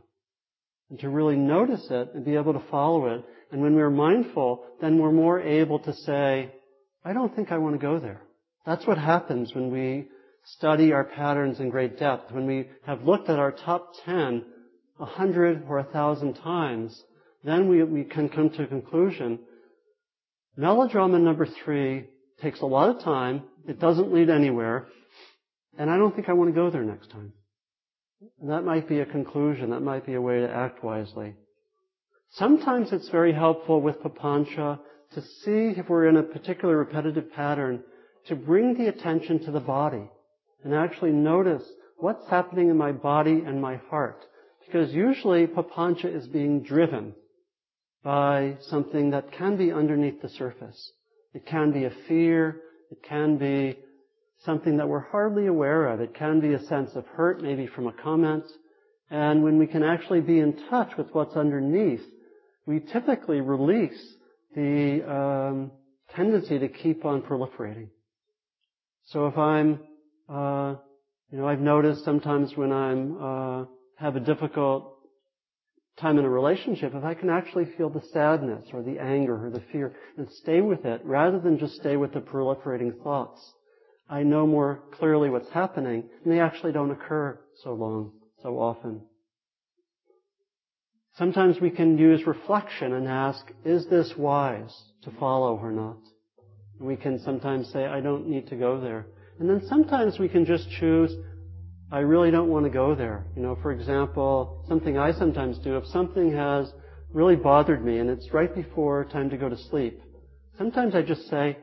And 0.91 0.99
to 0.99 1.09
really 1.09 1.37
notice 1.37 1.87
it 1.89 2.11
and 2.15 2.25
be 2.25 2.35
able 2.35 2.53
to 2.53 2.63
follow 2.69 3.15
it. 3.15 3.25
And 3.53 3.63
when 3.63 3.77
we're 3.77 3.89
mindful, 3.89 4.65
then 4.81 4.99
we're 4.99 5.13
more 5.13 5.41
able 5.41 5.79
to 5.79 5.95
say, 5.95 6.53
I 7.05 7.13
don't 7.13 7.33
think 7.37 7.53
I 7.53 7.59
want 7.59 7.77
to 7.77 7.79
go 7.81 8.01
there. 8.01 8.23
That's 8.67 8.85
what 8.89 8.99
happens 8.99 9.55
when 9.55 9.71
we 9.71 10.09
study 10.45 10.93
our 10.93 11.05
patterns 11.05 11.61
in 11.61 11.71
great 11.71 11.97
depth. 11.97 12.33
When 12.33 12.45
we 12.45 12.71
have 12.85 13.05
looked 13.05 13.29
at 13.31 13.39
our 13.39 13.53
top 13.53 13.93
10 14.05 14.45
a 14.99 15.05
hundred 15.05 15.63
or 15.69 15.79
a 15.79 15.85
thousand 15.85 16.35
times, 16.35 17.01
then 17.45 17.69
we, 17.69 17.85
we 17.85 18.03
can 18.03 18.29
come 18.31 18.51
to 18.51 18.65
a 18.65 18.67
conclusion. 18.67 19.39
Melodrama 20.57 21.21
number 21.21 21.47
three 21.47 22.09
takes 22.43 22.63
a 22.63 22.67
lot 22.67 22.97
of 22.97 23.05
time. 23.05 23.45
It 23.69 23.79
doesn't 23.79 24.13
lead 24.13 24.29
anywhere. 24.29 24.89
And 25.79 25.89
I 25.89 25.99
don't 25.99 26.17
think 26.17 26.29
I 26.29 26.33
want 26.33 26.51
to 26.51 26.61
go 26.61 26.69
there 26.69 26.83
next 26.83 27.13
time. 27.13 27.33
That 28.43 28.65
might 28.65 28.89
be 28.89 29.01
a 29.01 29.07
conclusion. 29.07 29.71
That 29.71 29.81
might 29.81 30.05
be 30.05 30.15
a 30.15 30.21
way 30.21 30.41
to 30.41 30.51
act 30.51 30.85
wisely. 30.85 31.35
Sometimes 32.33 32.93
it's 32.93 33.09
very 33.09 33.33
helpful 33.33 33.81
with 33.81 34.03
papancha 34.03 34.79
to 35.15 35.21
see 35.21 35.75
if 35.77 35.89
we're 35.89 36.07
in 36.09 36.17
a 36.17 36.23
particular 36.23 36.77
repetitive 36.77 37.33
pattern, 37.33 37.83
to 38.27 38.37
bring 38.37 38.75
the 38.75 38.89
attention 38.89 39.41
to 39.41 39.51
the 39.51 39.61
body 39.61 40.09
and 40.63 40.75
actually 40.75 41.11
notice 41.11 41.65
what's 41.97 42.29
happening 42.29 42.69
in 42.69 42.77
my 42.77 42.93
body 42.93 43.43
and 43.45 43.61
my 43.61 43.77
heart. 43.91 44.25
Because 44.65 44.93
usually 44.93 45.47
papancha 45.47 46.15
is 46.15 46.27
being 46.29 46.63
driven 46.63 47.15
by 48.05 48.57
something 48.61 49.11
that 49.11 49.33
can 49.33 49.57
be 49.57 49.73
underneath 49.73 50.23
the 50.23 50.29
surface. 50.29 50.93
It 51.35 51.47
can 51.47 51.73
be 51.73 51.85
a 51.85 51.93
fear. 52.07 52.61
It 52.91 53.03
can 53.03 53.37
be 53.37 53.79
something 54.45 54.79
that 54.79 54.89
we're 54.89 55.01
hardly 55.01 55.47
aware 55.47 55.89
of. 55.89 56.01
It 56.01 56.15
can 56.15 56.41
be 56.41 56.55
a 56.55 56.63
sense 56.65 56.91
of 56.95 57.07
hurt, 57.07 57.43
maybe 57.43 57.67
from 57.67 57.87
a 57.87 57.93
comment. 57.93 58.45
And 59.11 59.43
when 59.43 59.59
we 59.59 59.67
can 59.67 59.83
actually 59.83 60.21
be 60.21 60.39
in 60.39 60.55
touch 60.69 60.97
with 60.97 61.09
what's 61.13 61.37
underneath, 61.37 62.03
we 62.67 62.81
typically 62.81 63.41
release 63.41 64.15
the 64.55 65.03
um, 65.11 65.71
tendency 66.15 66.59
to 66.59 66.69
keep 66.69 67.05
on 67.05 67.23
proliferating. 67.23 67.89
So 69.07 69.27
if 69.27 69.37
I'm, 69.37 69.81
uh, 70.29 70.77
you 71.31 71.39
know, 71.39 71.49
I've 71.49 71.61
noticed 71.61 72.05
sometimes 72.05 72.57
when 72.57 72.73
I'm 72.73 73.17
uh, 73.21 73.65
have 73.97 74.17
a 74.17 74.21
difficult 74.21 74.97
time 75.99 76.19
in 76.19 76.25
a 76.25 76.31
relationship, 76.31 76.95
if 76.95 77.05
I 77.05 77.15
can 77.15 77.29
actually 77.29 77.67
feel 77.77 77.91
the 77.91 78.03
sadness 78.13 78.69
or 78.73 78.83
the 78.83 78.99
anger 78.99 79.47
or 79.47 79.51
the 79.51 79.63
fear 79.73 79.95
and 80.17 80.29
stay 80.31 80.61
with 80.61 80.85
it 80.85 81.03
rather 81.05 81.39
than 81.39 81.59
just 81.59 81.75
stay 81.77 81.97
with 81.97 82.15
the 82.15 82.21
proliferating 82.21 83.03
thoughts, 83.03 83.41
I 84.11 84.23
know 84.25 84.47
more 84.47 84.83
clearly 84.93 85.31
what's 85.31 85.51
happening 85.51 86.05
and 86.25 86.33
they 86.33 86.41
actually 86.41 86.73
don't 86.73 86.91
occur 86.91 87.39
so 87.63 87.73
long, 87.75 88.13
so 88.43 88.59
often. 88.59 89.03
Sometimes 91.17 91.61
we 91.61 91.71
can 91.71 91.97
use 91.97 92.27
reflection 92.27 92.93
and 92.93 93.07
ask, 93.07 93.47
is 93.65 93.87
this 93.87 94.15
wise 94.17 94.75
to 95.03 95.11
follow 95.13 95.57
or 95.57 95.71
not? 95.71 95.99
we 96.81 96.97
can 96.97 97.19
sometimes 97.21 97.71
say, 97.71 97.85
I 97.85 98.01
don't 98.01 98.27
need 98.27 98.49
to 98.49 98.57
go 98.57 98.81
there. 98.81 99.07
And 99.39 99.49
then 99.49 99.63
sometimes 99.69 100.19
we 100.19 100.29
can 100.29 100.45
just 100.47 100.69
choose, 100.71 101.13
I 101.93 101.99
really 101.99 102.31
don't 102.31 102.49
want 102.49 102.65
to 102.65 102.71
go 102.71 102.95
there. 102.95 103.27
You 103.37 103.43
know, 103.43 103.59
for 103.63 103.71
example, 103.71 104.65
something 104.67 104.99
I 104.99 105.13
sometimes 105.13 105.59
do, 105.59 105.77
if 105.77 105.87
something 105.87 106.33
has 106.33 106.73
really 107.13 107.37
bothered 107.37 107.85
me 107.85 107.99
and 107.99 108.09
it's 108.09 108.33
right 108.33 108.55
before 108.55 109.05
time 109.05 109.29
to 109.31 109.37
go 109.37 109.49
to 109.49 109.57
sleep, 109.57 110.01
sometimes 110.57 110.95
I 110.95 111.03
just 111.03 111.29
say, 111.29 111.59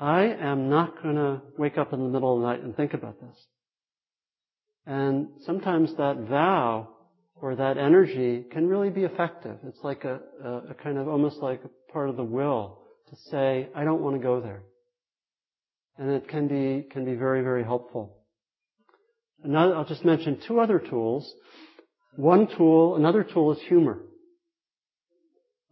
I 0.00 0.24
am 0.24 0.68
not 0.68 1.02
going 1.02 1.16
to 1.16 1.40
wake 1.56 1.78
up 1.78 1.92
in 1.92 2.00
the 2.00 2.08
middle 2.08 2.34
of 2.34 2.42
the 2.42 2.46
night 2.48 2.62
and 2.62 2.76
think 2.76 2.94
about 2.94 3.20
this. 3.20 3.36
And 4.86 5.28
sometimes 5.46 5.94
that 5.96 6.18
vow 6.28 6.88
or 7.36 7.56
that 7.56 7.78
energy 7.78 8.44
can 8.50 8.68
really 8.68 8.90
be 8.90 9.04
effective. 9.04 9.56
It's 9.66 9.82
like 9.82 10.04
a, 10.04 10.20
a, 10.44 10.74
kind 10.82 10.98
of 10.98 11.08
almost 11.08 11.38
like 11.38 11.62
a 11.64 11.92
part 11.92 12.08
of 12.08 12.16
the 12.16 12.24
will 12.24 12.78
to 13.10 13.16
say, 13.30 13.68
I 13.74 13.84
don't 13.84 14.02
want 14.02 14.16
to 14.16 14.22
go 14.22 14.40
there. 14.40 14.62
And 15.96 16.10
it 16.10 16.28
can 16.28 16.48
be, 16.48 16.86
can 16.90 17.04
be 17.04 17.14
very, 17.14 17.42
very 17.42 17.62
helpful. 17.62 18.16
Another, 19.42 19.76
I'll 19.76 19.84
just 19.84 20.04
mention 20.04 20.40
two 20.46 20.58
other 20.58 20.78
tools. 20.78 21.32
One 22.16 22.48
tool, 22.56 22.96
another 22.96 23.22
tool 23.22 23.52
is 23.52 23.58
humor. 23.68 24.00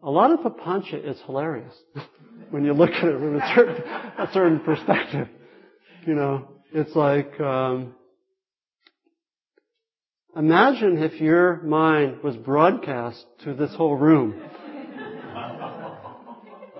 A 0.02 0.10
lot 0.10 0.32
of 0.32 0.40
papancha 0.40 1.08
is 1.08 1.20
hilarious 1.26 1.74
when 2.50 2.64
you 2.64 2.72
look 2.72 2.90
at 2.90 3.04
it 3.04 3.18
from 3.18 3.36
a 3.36 3.52
certain, 3.54 3.82
a 3.84 4.30
certain 4.32 4.60
perspective. 4.60 5.28
You 6.06 6.14
know, 6.14 6.48
it's 6.72 6.94
like, 6.96 7.40
um, 7.40 7.94
Imagine 10.34 11.02
if 11.02 11.20
your 11.20 11.60
mind 11.60 12.22
was 12.22 12.34
broadcast 12.36 13.22
to 13.44 13.52
this 13.52 13.74
whole 13.74 13.96
room. 13.96 14.42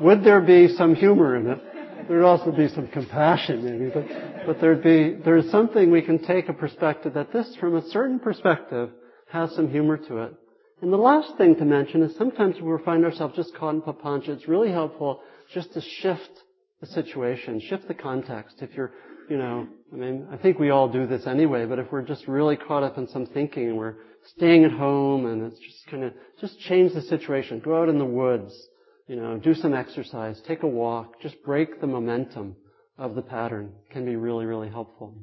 Would 0.01 0.25
there 0.25 0.41
be 0.41 0.69
some 0.69 0.95
humor 0.95 1.37
in 1.37 1.47
it? 1.49 1.59
there'd 2.09 2.25
also 2.25 2.51
be 2.51 2.67
some 2.69 2.89
compassion 2.89 3.65
maybe, 3.65 3.91
but, 3.93 4.47
but 4.47 4.61
there'd 4.61 4.83
be, 4.83 5.15
there's 5.25 5.49
something 5.51 5.91
we 5.91 6.03
can 6.03 6.19
take 6.19 6.49
a 6.49 6.53
perspective 6.53 7.15
that 7.15 7.33
this, 7.33 7.55
from 7.61 7.77
a 7.77 7.89
certain 7.91 8.19
perspective, 8.19 8.91
has 9.31 9.55
some 9.55 9.71
humor 9.71 9.97
to 9.97 10.19
it. 10.19 10.35
And 10.83 10.93
the 10.93 10.97
last 10.97 11.37
thing 11.39 11.55
to 11.57 11.65
mention 11.65 12.03
is 12.03 12.17
sometimes 12.17 12.61
we 12.61 12.77
find 12.85 13.05
ourselves 13.05 13.37
just 13.37 13.55
caught 13.55 13.77
in 13.77 13.83
papancha. 13.83 14.31
It's 14.31 14.49
really 14.49 14.73
helpful 14.73 15.21
just 15.55 15.73
to 15.75 15.81
shift 15.81 16.31
the 16.81 16.89
situation, 16.89 17.61
shift 17.61 17.87
the 17.87 17.95
context. 17.95 18.57
If 18.61 18.75
you're, 18.75 18.93
you 19.31 19.39
know, 19.39 19.69
I 19.93 19.97
mean, 19.97 20.27
I 20.33 20.37
think 20.37 20.59
we 20.59 20.71
all 20.71 20.89
do 20.89 21.07
this 21.07 21.25
anyway, 21.29 21.67
but 21.67 21.79
if 21.79 21.93
we're 21.93 22.03
just 22.03 22.27
really 22.27 22.57
caught 22.57 22.83
up 22.83 22.99
in 22.99 23.07
some 23.07 23.27
thinking 23.27 23.69
and 23.69 23.79
we're 23.79 23.95
staying 24.37 24.65
at 24.65 24.73
home 24.73 25.27
and 25.27 25.45
it's 25.45 25.61
just 25.61 25.87
kind 25.87 26.03
of, 26.03 26.15
just 26.41 26.59
change 26.59 26.93
the 26.95 27.03
situation. 27.03 27.61
Go 27.61 27.81
out 27.81 27.89
in 27.89 27.99
the 27.99 28.05
woods, 28.05 28.53
you 29.07 29.15
know, 29.15 29.39
do 29.39 29.55
some 29.55 29.75
exercise, 29.75 30.43
take 30.49 30.65
a 30.65 30.69
walk, 30.69 31.21
just 31.23 31.41
break 31.45 31.81
the 31.81 31.87
momentum 31.87 32.57
of 32.99 33.15
the 33.15 33.23
pattern 33.23 33.73
can 33.91 34.05
be 34.05 34.17
really, 34.17 34.47
really 34.47 34.69
helpful. 34.69 35.15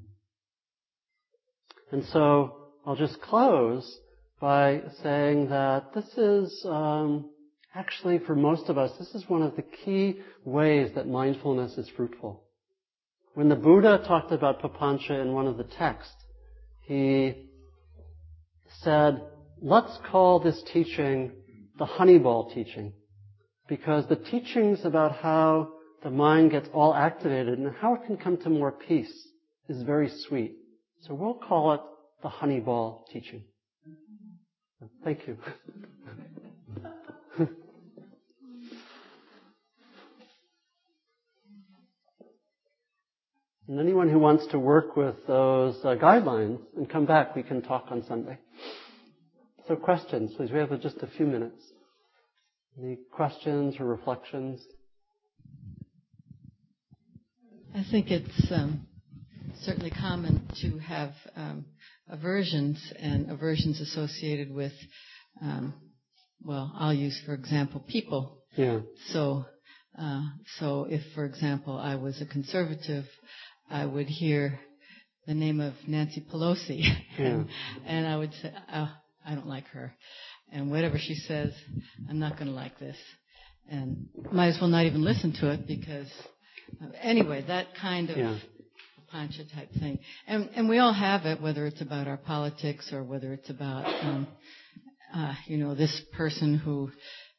And 1.91 2.05
so 2.05 2.55
I'll 2.85 2.95
just 2.95 3.19
close 3.21 3.99
by 4.39 4.81
saying 5.03 5.49
that 5.49 5.93
this 5.93 6.07
is 6.17 6.65
um, 6.65 7.29
actually 7.75 8.19
for 8.19 8.35
most 8.35 8.69
of 8.69 8.77
us, 8.77 8.91
this 8.97 9.13
is 9.13 9.29
one 9.29 9.41
of 9.41 9.55
the 9.55 9.61
key 9.61 10.19
ways 10.45 10.91
that 10.95 11.07
mindfulness 11.07 11.77
is 11.77 11.89
fruitful. 11.89 12.43
When 13.33 13.49
the 13.49 13.55
Buddha 13.55 14.03
talked 14.05 14.31
about 14.31 14.61
papancha 14.61 15.21
in 15.21 15.33
one 15.33 15.47
of 15.47 15.57
the 15.57 15.63
texts, 15.63 16.15
he 16.81 17.49
said, 18.81 19.21
let's 19.61 19.97
call 20.09 20.39
this 20.39 20.61
teaching 20.73 21.31
the 21.77 21.85
honeyball 21.85 22.53
teaching. 22.53 22.93
Because 23.67 24.07
the 24.07 24.15
teachings 24.15 24.83
about 24.83 25.17
how 25.17 25.69
the 26.03 26.09
mind 26.09 26.51
gets 26.51 26.67
all 26.73 26.93
activated 26.93 27.59
and 27.59 27.73
how 27.75 27.95
it 27.95 28.05
can 28.07 28.17
come 28.17 28.37
to 28.37 28.49
more 28.49 28.71
peace 28.71 29.27
is 29.67 29.83
very 29.83 30.09
sweet. 30.09 30.55
So 31.01 31.13
we'll 31.13 31.35
call 31.35 31.73
it 31.73 31.81
the 32.23 32.29
honeyball 32.29 33.05
teaching. 33.11 33.43
Thank 35.03 35.27
you. 35.27 35.37
and 43.67 43.79
anyone 43.79 44.09
who 44.09 44.19
wants 44.19 44.47
to 44.47 44.59
work 44.59 44.95
with 44.95 45.15
those 45.27 45.75
uh, 45.83 45.95
guidelines 45.95 46.59
and 46.77 46.89
come 46.89 47.05
back, 47.05 47.35
we 47.35 47.43
can 47.43 47.61
talk 47.61 47.85
on 47.91 48.05
Sunday. 48.07 48.37
So 49.67 49.75
questions, 49.75 50.33
please. 50.37 50.51
We 50.51 50.59
have 50.59 50.81
just 50.81 50.97
a 51.03 51.07
few 51.07 51.25
minutes. 51.27 51.61
Any 52.81 52.97
questions 53.11 53.75
or 53.79 53.85
reflections? 53.85 54.61
I 57.75 57.83
think 57.91 58.09
it's 58.11 58.51
um, 58.51 58.87
certainly 59.61 59.91
common 59.91 60.47
to 60.61 60.77
have 60.79 61.11
um, 61.35 61.65
aversions 62.09 62.81
and 62.99 63.29
aversions 63.29 63.79
associated 63.79 64.51
with, 64.51 64.73
um, 65.41 65.73
well, 66.41 66.71
I'll 66.77 66.93
use 66.93 67.19
for 67.25 67.33
example 67.33 67.83
people. 67.87 68.39
Yeah. 68.55 68.79
So, 69.09 69.45
uh, 69.97 70.21
so 70.57 70.87
if 70.89 71.01
for 71.13 71.25
example 71.25 71.77
I 71.77 71.95
was 71.95 72.21
a 72.21 72.25
conservative, 72.25 73.05
I 73.69 73.85
would 73.85 74.07
hear 74.07 74.59
the 75.27 75.33
name 75.33 75.59
of 75.59 75.73
Nancy 75.87 76.25
Pelosi, 76.31 76.81
yeah. 77.19 77.43
and 77.85 78.07
I 78.07 78.17
would 78.17 78.33
say, 78.41 78.51
oh, 78.73 78.91
I 79.25 79.35
don't 79.35 79.47
like 79.47 79.67
her, 79.67 79.93
and 80.51 80.71
whatever 80.71 80.97
she 80.97 81.13
says, 81.13 81.53
I'm 82.09 82.17
not 82.17 82.33
going 82.33 82.47
to 82.47 82.53
like 82.53 82.79
this, 82.79 82.97
and 83.69 84.07
might 84.31 84.47
as 84.47 84.57
well 84.59 84.69
not 84.69 84.85
even 84.85 85.03
listen 85.03 85.33
to 85.33 85.51
it 85.51 85.67
because, 85.67 86.07
uh, 86.81 86.87
anyway, 86.99 87.43
that 87.47 87.75
kind 87.79 88.09
of. 88.09 88.17
Yeah 88.17 88.39
papancha 89.13 89.51
type 89.53 89.69
thing. 89.79 89.99
And, 90.27 90.49
and 90.55 90.69
we 90.69 90.79
all 90.79 90.93
have 90.93 91.25
it, 91.25 91.41
whether 91.41 91.65
it's 91.65 91.81
about 91.81 92.07
our 92.07 92.17
politics 92.17 92.91
or 92.93 93.03
whether 93.03 93.33
it's 93.33 93.49
about, 93.49 93.85
um, 94.03 94.27
uh, 95.13 95.33
you 95.47 95.57
know, 95.57 95.75
this 95.75 96.01
person 96.15 96.57
who 96.57 96.91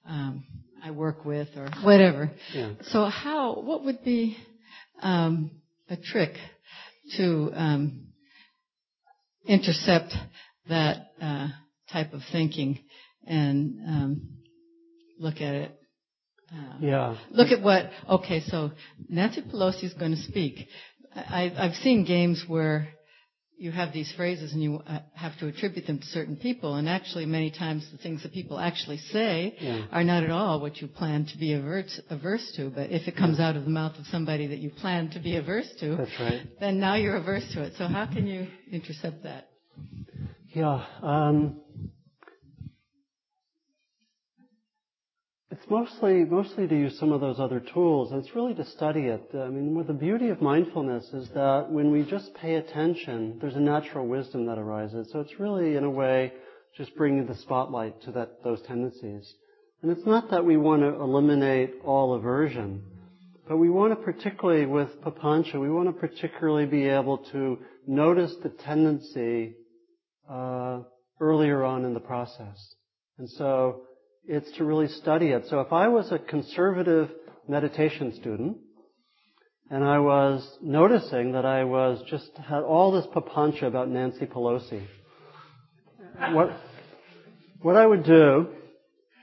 um, 0.06 0.44
I 0.82 0.90
work 0.90 1.24
with 1.24 1.48
or 1.56 1.68
whatever. 1.82 2.30
Yeah. 2.52 2.72
So 2.82 3.04
how, 3.04 3.60
what 3.60 3.84
would 3.84 4.02
be 4.04 4.36
um, 5.02 5.50
a 5.88 5.96
trick 5.96 6.34
to 7.16 7.50
um, 7.54 8.06
intercept 9.44 10.14
that 10.68 11.08
uh, 11.20 11.48
type 11.92 12.12
of 12.12 12.20
thinking 12.32 12.78
and 13.26 13.78
um, 13.86 14.28
look 15.18 15.36
at 15.36 15.54
it 15.54 15.76
uh, 16.52 16.74
yeah. 16.80 17.16
Look 17.30 17.52
at 17.52 17.62
what, 17.62 17.90
okay, 18.08 18.40
so 18.40 18.72
Nancy 19.08 19.42
Pelosi 19.42 19.84
is 19.84 19.94
going 19.94 20.16
to 20.16 20.22
speak. 20.22 20.66
I, 21.14 21.52
I've 21.56 21.74
seen 21.76 22.04
games 22.04 22.44
where 22.46 22.88
you 23.60 23.70
have 23.72 23.92
these 23.92 24.10
phrases 24.16 24.52
and 24.52 24.62
you 24.62 24.76
uh, 24.86 25.00
have 25.14 25.38
to 25.38 25.46
attribute 25.46 25.86
them 25.86 25.98
to 25.98 26.06
certain 26.06 26.36
people, 26.36 26.76
and 26.76 26.88
actually, 26.88 27.26
many 27.26 27.50
times 27.50 27.86
the 27.92 27.98
things 27.98 28.22
that 28.22 28.32
people 28.32 28.58
actually 28.58 28.96
say 29.12 29.54
yeah. 29.60 29.84
are 29.92 30.02
not 30.02 30.24
at 30.24 30.30
all 30.30 30.60
what 30.60 30.78
you 30.78 30.88
plan 30.88 31.26
to 31.26 31.36
be 31.36 31.52
averse, 31.52 32.00
averse 32.08 32.52
to. 32.56 32.70
But 32.70 32.90
if 32.90 33.06
it 33.06 33.16
comes 33.16 33.38
yeah. 33.38 33.48
out 33.48 33.56
of 33.56 33.64
the 33.64 33.70
mouth 33.70 33.98
of 33.98 34.06
somebody 34.06 34.46
that 34.46 34.58
you 34.58 34.70
plan 34.70 35.10
to 35.10 35.20
be 35.20 35.36
averse 35.36 35.68
to, 35.80 35.96
That's 35.96 36.10
right. 36.18 36.40
then 36.58 36.80
now 36.80 36.94
you're 36.94 37.16
averse 37.16 37.44
to 37.52 37.62
it. 37.62 37.74
So 37.76 37.86
how 37.86 38.06
can 38.06 38.26
you 38.26 38.46
intercept 38.72 39.24
that? 39.24 39.48
Yeah. 40.54 40.84
Um, 41.02 41.60
It's 45.52 45.68
mostly 45.68 46.24
mostly 46.24 46.68
to 46.68 46.76
use 46.76 46.96
some 46.96 47.10
of 47.10 47.20
those 47.20 47.40
other 47.40 47.58
tools, 47.58 48.12
and 48.12 48.24
it's 48.24 48.36
really 48.36 48.54
to 48.54 48.64
study 48.64 49.06
it. 49.06 49.30
I 49.34 49.48
mean, 49.48 49.84
the 49.84 49.92
beauty 49.92 50.28
of 50.28 50.40
mindfulness 50.40 51.12
is 51.12 51.28
that 51.30 51.68
when 51.68 51.90
we 51.90 52.04
just 52.04 52.32
pay 52.34 52.54
attention, 52.54 53.38
there's 53.40 53.56
a 53.56 53.60
natural 53.60 54.06
wisdom 54.06 54.46
that 54.46 54.58
arises. 54.58 55.10
So 55.10 55.18
it's 55.18 55.40
really, 55.40 55.74
in 55.74 55.82
a 55.82 55.90
way, 55.90 56.32
just 56.76 56.94
bringing 56.94 57.26
the 57.26 57.34
spotlight 57.34 58.00
to 58.02 58.12
that 58.12 58.44
those 58.44 58.62
tendencies. 58.62 59.34
And 59.82 59.90
it's 59.90 60.06
not 60.06 60.30
that 60.30 60.44
we 60.44 60.56
want 60.56 60.82
to 60.82 61.00
eliminate 61.00 61.74
all 61.84 62.14
aversion, 62.14 62.84
but 63.48 63.56
we 63.56 63.70
want 63.70 63.92
to 63.92 63.96
particularly 63.96 64.66
with 64.66 65.00
papancha, 65.02 65.58
we 65.60 65.70
want 65.70 65.88
to 65.88 65.92
particularly 65.92 66.66
be 66.66 66.84
able 66.84 67.18
to 67.32 67.58
notice 67.88 68.36
the 68.44 68.50
tendency 68.50 69.56
uh, 70.30 70.82
earlier 71.18 71.64
on 71.64 71.84
in 71.84 71.92
the 71.92 72.00
process. 72.00 72.74
And 73.18 73.28
so 73.28 73.82
it's 74.26 74.50
to 74.58 74.64
really 74.64 74.88
study 74.88 75.28
it. 75.28 75.46
So 75.48 75.60
if 75.60 75.72
I 75.72 75.88
was 75.88 76.10
a 76.12 76.18
conservative 76.18 77.10
meditation 77.48 78.14
student, 78.20 78.58
and 79.70 79.84
I 79.84 79.98
was 80.00 80.58
noticing 80.60 81.32
that 81.32 81.46
I 81.46 81.64
was 81.64 82.02
just 82.08 82.30
had 82.36 82.62
all 82.62 82.92
this 82.92 83.06
papancha 83.14 83.62
about 83.64 83.88
Nancy 83.88 84.26
Pelosi, 84.26 84.84
what 86.32 86.50
what 87.62 87.76
I 87.76 87.86
would 87.86 88.04
do 88.04 88.48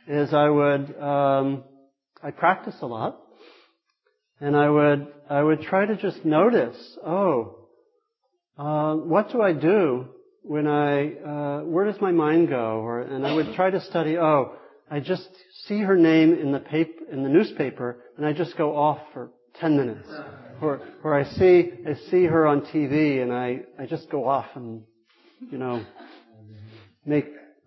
is 0.08 0.34
I 0.34 0.50
would 0.50 1.00
um, 1.00 1.64
I 2.24 2.32
practice 2.32 2.76
a 2.82 2.86
lot, 2.86 3.20
and 4.40 4.56
I 4.56 4.70
would 4.70 5.08
I 5.30 5.44
would 5.44 5.62
try 5.62 5.86
to 5.86 5.98
just 5.98 6.24
notice. 6.24 6.78
Oh, 7.06 7.68
uh, 8.58 8.96
what 8.96 9.32
do 9.32 9.42
I 9.42 9.54
do 9.54 10.08
when 10.44 10.68
I 10.68 11.14
uh, 11.14 11.60
where 11.64 11.86
does 11.86 12.00
my 12.00 12.12
mind 12.12 12.50
go? 12.50 12.82
Or 12.82 13.02
and 13.02 13.28
I 13.28 13.34
would 13.34 13.54
try 13.56 13.70
to 13.70 13.82
study. 13.82 14.18
Oh, 14.18 14.56
I 14.90 15.00
just 15.00 15.28
see 15.68 15.82
her 15.82 15.98
name 15.98 16.34
in 16.34 16.52
the 16.52 16.60
paper, 16.60 17.04
in 17.12 17.24
the 17.24 17.30
newspaper, 17.30 17.98
and 18.16 18.26
I 18.26 18.34
just 18.34 18.58
go 18.58 18.76
off 18.76 19.00
for 19.14 19.32
10 19.60 19.76
minutes. 19.76 20.08
Or, 20.62 20.82
or 21.04 21.14
I 21.14 21.24
see, 21.24 21.72
I 21.88 21.94
see 22.10 22.26
her 22.26 22.48
on 22.48 22.62
TV, 22.62 23.22
and 23.22 23.34
I, 23.34 23.60
I 23.78 23.86
just 23.86 24.10
go 24.10 24.28
off 24.28 24.46
and, 24.56 24.84
you 25.52 25.58
know, 25.58 25.86
make 27.06 27.26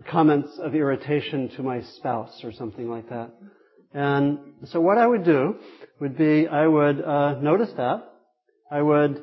comments 0.08 0.58
of 0.62 0.74
irritation 0.74 1.50
to 1.56 1.62
my 1.62 1.82
spouse 1.82 2.40
or 2.42 2.52
something 2.52 2.88
like 2.88 3.08
that. 3.10 3.30
And 3.92 4.38
so 4.66 4.80
what 4.80 4.98
I 4.98 5.06
would 5.06 5.24
do 5.24 5.56
would 6.00 6.16
be, 6.16 6.48
I 6.48 6.66
would 6.66 7.02
uh, 7.02 7.34
notice 7.40 7.70
that. 7.76 8.04
I 8.70 8.80
would, 8.80 9.22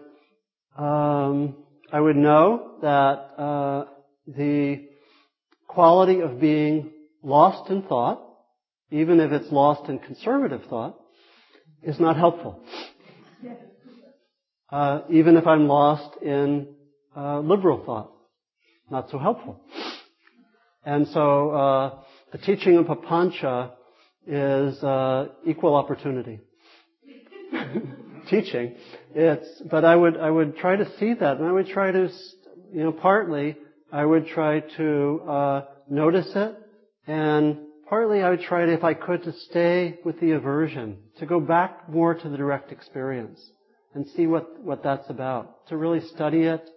um, 0.78 1.56
I 1.92 2.00
would 2.00 2.18
know 2.18 2.76
that 2.82 3.42
uh, 3.42 3.86
the 4.28 4.86
quality 5.68 6.20
of 6.20 6.40
being 6.40 6.92
lost 7.28 7.70
in 7.70 7.82
thought, 7.84 8.24
even 8.90 9.20
if 9.20 9.32
it's 9.32 9.52
lost 9.52 9.90
in 9.90 10.00
conservative 10.00 10.62
thought, 10.70 10.98
is 11.84 12.00
not 12.00 12.18
helpful. 12.18 12.64
Uh, 14.70 15.04
even 15.10 15.38
if 15.38 15.48
I'm 15.48 15.66
lost 15.70 16.22
in 16.22 16.68
uh, 17.16 17.40
liberal 17.40 17.86
thought, 17.86 18.12
not 18.92 19.10
so 19.10 19.18
helpful. 19.18 19.62
And 20.84 21.08
so 21.08 21.52
uh, 21.52 22.00
the 22.34 22.38
teaching 22.38 22.76
of 22.76 22.88
Papancha 22.88 23.72
is 24.28 24.84
uh, 24.84 25.30
equal 25.46 25.74
opportunity 25.74 26.42
teaching. 28.30 28.76
It's, 29.16 29.48
but 29.72 29.86
I 29.86 29.96
would 29.96 30.18
I 30.18 30.30
would 30.30 30.58
try 30.58 30.76
to 30.76 30.86
see 31.00 31.14
that, 31.14 31.38
and 31.38 31.46
I 31.46 31.52
would 31.54 31.68
try 31.68 31.94
to, 31.94 32.10
you 32.74 32.84
know, 32.84 32.92
partly 32.92 33.56
I 33.90 34.04
would 34.04 34.28
try 34.28 34.60
to 34.60 35.22
uh, 35.30 35.66
notice 35.90 36.30
it 36.36 36.58
and 37.08 37.58
partly 37.90 38.22
I 38.22 38.30
would 38.30 38.42
try 38.42 38.66
if 38.66 38.84
I 38.84 38.94
could, 38.94 39.24
to 39.24 39.34
stay 39.50 40.00
with 40.04 40.20
the 40.20 40.32
aversion, 40.32 40.98
to 41.20 41.26
go 41.26 41.40
back 41.40 41.90
more 41.90 42.14
to 42.14 42.30
the 42.30 42.38
direct 42.38 42.72
experience 42.72 43.40
and 43.94 44.06
see 44.10 44.28
what, 44.28 44.62
what 44.62 44.84
that's 44.84 45.10
about, 45.10 45.68
to 45.68 45.78
really 45.78 46.02
study 46.02 46.44
it, 46.44 46.70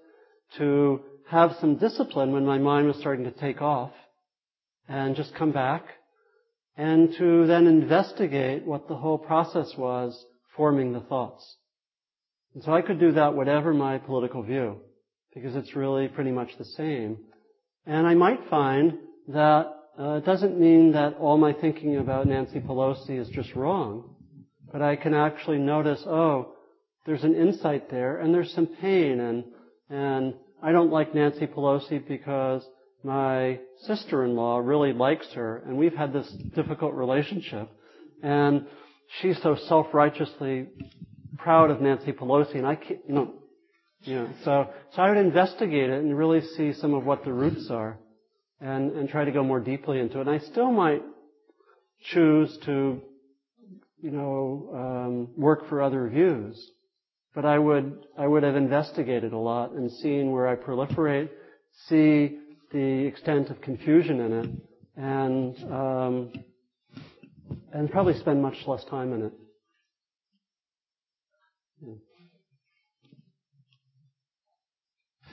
to 0.56 1.00
have 1.28 1.56
some 1.60 1.76
discipline 1.76 2.32
when 2.32 2.46
my 2.46 2.58
mind 2.58 2.86
was 2.86 2.96
starting 2.98 3.24
to 3.24 3.30
take 3.32 3.60
off 3.60 3.92
and 4.88 5.16
just 5.16 5.34
come 5.34 5.52
back 5.52 5.84
and 6.76 7.14
to 7.18 7.46
then 7.46 7.66
investigate 7.66 8.64
what 8.64 8.88
the 8.88 8.96
whole 8.96 9.18
process 9.18 9.72
was 9.76 10.24
forming 10.56 10.92
the 10.92 11.00
thoughts. 11.00 11.56
And 12.54 12.64
so 12.64 12.72
I 12.72 12.82
could 12.82 12.98
do 12.98 13.12
that 13.12 13.34
whatever 13.34 13.74
my 13.74 13.98
political 13.98 14.42
view, 14.42 14.78
because 15.34 15.54
it's 15.54 15.76
really 15.76 16.08
pretty 16.08 16.32
much 16.32 16.50
the 16.58 16.64
same. 16.64 17.18
And 17.86 18.06
I 18.06 18.14
might 18.14 18.48
find 18.48 18.94
that 19.28 19.66
uh, 19.98 20.14
it 20.14 20.24
doesn't 20.24 20.58
mean 20.58 20.92
that 20.92 21.16
all 21.18 21.36
my 21.36 21.52
thinking 21.52 21.96
about 21.96 22.26
Nancy 22.26 22.60
Pelosi 22.60 23.18
is 23.18 23.28
just 23.28 23.54
wrong, 23.54 24.14
but 24.72 24.82
I 24.82 24.96
can 24.96 25.14
actually 25.14 25.58
notice, 25.58 26.02
oh, 26.06 26.54
there's 27.06 27.24
an 27.24 27.34
insight 27.34 27.90
there, 27.90 28.18
and 28.18 28.32
there's 28.32 28.52
some 28.52 28.66
pain, 28.66 29.20
and 29.20 29.44
and 29.88 30.34
I 30.62 30.72
don't 30.72 30.90
like 30.90 31.14
Nancy 31.14 31.46
Pelosi 31.46 32.06
because 32.06 32.62
my 33.02 33.58
sister-in-law 33.86 34.58
really 34.58 34.92
likes 34.92 35.26
her, 35.32 35.62
and 35.66 35.76
we've 35.76 35.94
had 35.94 36.12
this 36.12 36.30
difficult 36.54 36.94
relationship, 36.94 37.68
and 38.22 38.66
she's 39.20 39.40
so 39.42 39.56
self-righteously 39.56 40.68
proud 41.38 41.70
of 41.70 41.80
Nancy 41.80 42.12
Pelosi, 42.12 42.56
and 42.56 42.66
I 42.66 42.76
can't, 42.76 43.00
you 43.08 43.14
know, 43.14 43.34
you 44.02 44.14
know, 44.14 44.30
so 44.44 44.70
so 44.94 45.02
I 45.02 45.08
would 45.08 45.18
investigate 45.18 45.90
it 45.90 46.02
and 46.02 46.16
really 46.16 46.40
see 46.56 46.72
some 46.74 46.94
of 46.94 47.04
what 47.04 47.24
the 47.24 47.32
roots 47.32 47.70
are, 47.70 47.98
and 48.60 48.92
and 48.92 49.08
try 49.08 49.24
to 49.24 49.32
go 49.32 49.42
more 49.42 49.60
deeply 49.60 50.00
into 50.00 50.18
it. 50.18 50.26
And 50.26 50.30
I 50.30 50.38
still 50.38 50.70
might 50.70 51.02
choose 52.02 52.56
to, 52.64 53.00
you 54.02 54.10
know, 54.10 54.70
um, 54.74 55.28
work 55.36 55.68
for 55.68 55.82
other 55.82 56.08
views, 56.08 56.70
but 57.34 57.44
I 57.44 57.58
would 57.58 58.06
I 58.18 58.26
would 58.26 58.42
have 58.42 58.56
investigated 58.56 59.32
a 59.32 59.38
lot 59.38 59.72
and 59.72 59.90
seen 59.90 60.30
where 60.30 60.46
I 60.48 60.56
proliferate, 60.56 61.30
see 61.88 62.38
the 62.72 63.06
extent 63.06 63.50
of 63.50 63.60
confusion 63.60 64.20
in 64.20 64.32
it, 64.32 64.50
and 64.96 65.72
um, 65.72 66.32
and 67.72 67.90
probably 67.90 68.14
spend 68.14 68.42
much 68.42 68.66
less 68.66 68.84
time 68.84 69.12
in 69.12 69.22
it. 69.22 69.32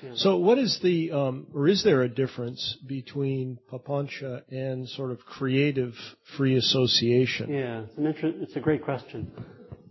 Yeah. 0.04 0.12
So, 0.16 0.38
what 0.38 0.58
is 0.58 0.80
the, 0.84 1.12
um, 1.12 1.48
or 1.54 1.68
is 1.68 1.84
there 1.84 2.04
a 2.04 2.10
difference 2.10 2.78
between 2.86 3.58
papancha 3.72 4.44
and 4.50 4.88
sort 4.90 5.12
of 5.12 5.20
creative 5.26 5.94
free 6.38 6.56
association? 6.56 7.52
Yeah, 7.52 7.82
it's 7.82 7.98
an 7.98 8.06
inter- 8.06 8.34
it's 8.42 8.56
a 8.56 8.60
great 8.60 8.84
question. 8.84 9.32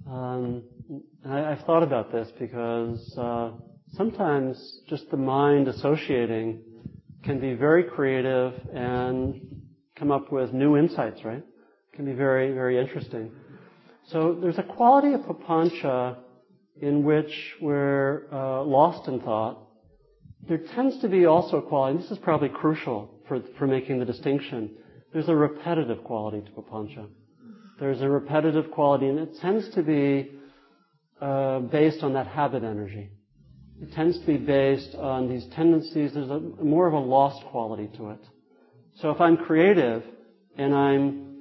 Um, 0.08 0.62
I, 1.28 1.38
have 1.38 1.64
thought 1.66 1.82
about 1.82 2.12
this 2.12 2.28
because 2.38 3.18
uh, 3.18 3.50
sometimes 3.94 4.80
just 4.88 5.10
the 5.10 5.16
mind 5.16 5.66
associating 5.66 6.62
can 7.24 7.40
be 7.40 7.54
very 7.54 7.82
creative 7.82 8.54
and 8.72 9.64
come 9.96 10.12
up 10.12 10.30
with 10.30 10.52
new 10.52 10.76
insights, 10.76 11.24
right? 11.24 11.42
Can 11.94 12.04
be 12.04 12.12
very, 12.12 12.52
very 12.52 12.78
interesting. 12.78 13.32
So 14.08 14.38
there's 14.40 14.58
a 14.58 14.62
quality 14.62 15.14
of 15.14 15.22
papancha 15.22 16.18
in 16.80 17.02
which 17.02 17.32
we're 17.60 18.26
uh, 18.32 18.62
lost 18.62 19.08
in 19.08 19.20
thought. 19.20 19.65
There 20.48 20.58
tends 20.58 21.00
to 21.00 21.08
be 21.08 21.26
also 21.26 21.58
a 21.58 21.62
quality, 21.62 21.96
and 21.96 22.04
this 22.04 22.10
is 22.10 22.18
probably 22.18 22.48
crucial 22.48 23.10
for, 23.26 23.40
for 23.58 23.66
making 23.66 23.98
the 23.98 24.04
distinction. 24.04 24.70
There's 25.12 25.28
a 25.28 25.34
repetitive 25.34 26.04
quality 26.04 26.42
to 26.42 26.50
papancha. 26.52 27.08
There's 27.80 28.00
a 28.00 28.08
repetitive 28.08 28.70
quality, 28.70 29.08
and 29.08 29.18
it 29.18 29.36
tends 29.40 29.68
to 29.70 29.82
be 29.82 30.30
uh, 31.20 31.60
based 31.60 32.02
on 32.02 32.12
that 32.12 32.28
habit 32.28 32.62
energy. 32.62 33.10
It 33.82 33.92
tends 33.92 34.18
to 34.20 34.26
be 34.26 34.36
based 34.36 34.94
on 34.94 35.28
these 35.28 35.46
tendencies. 35.54 36.14
There's 36.14 36.30
a, 36.30 36.40
more 36.62 36.86
of 36.86 36.94
a 36.94 36.98
lost 36.98 37.44
quality 37.46 37.90
to 37.96 38.10
it. 38.10 38.20
So 39.00 39.10
if 39.10 39.20
I'm 39.20 39.36
creative 39.36 40.02
and 40.56 40.74
I'm 40.74 41.36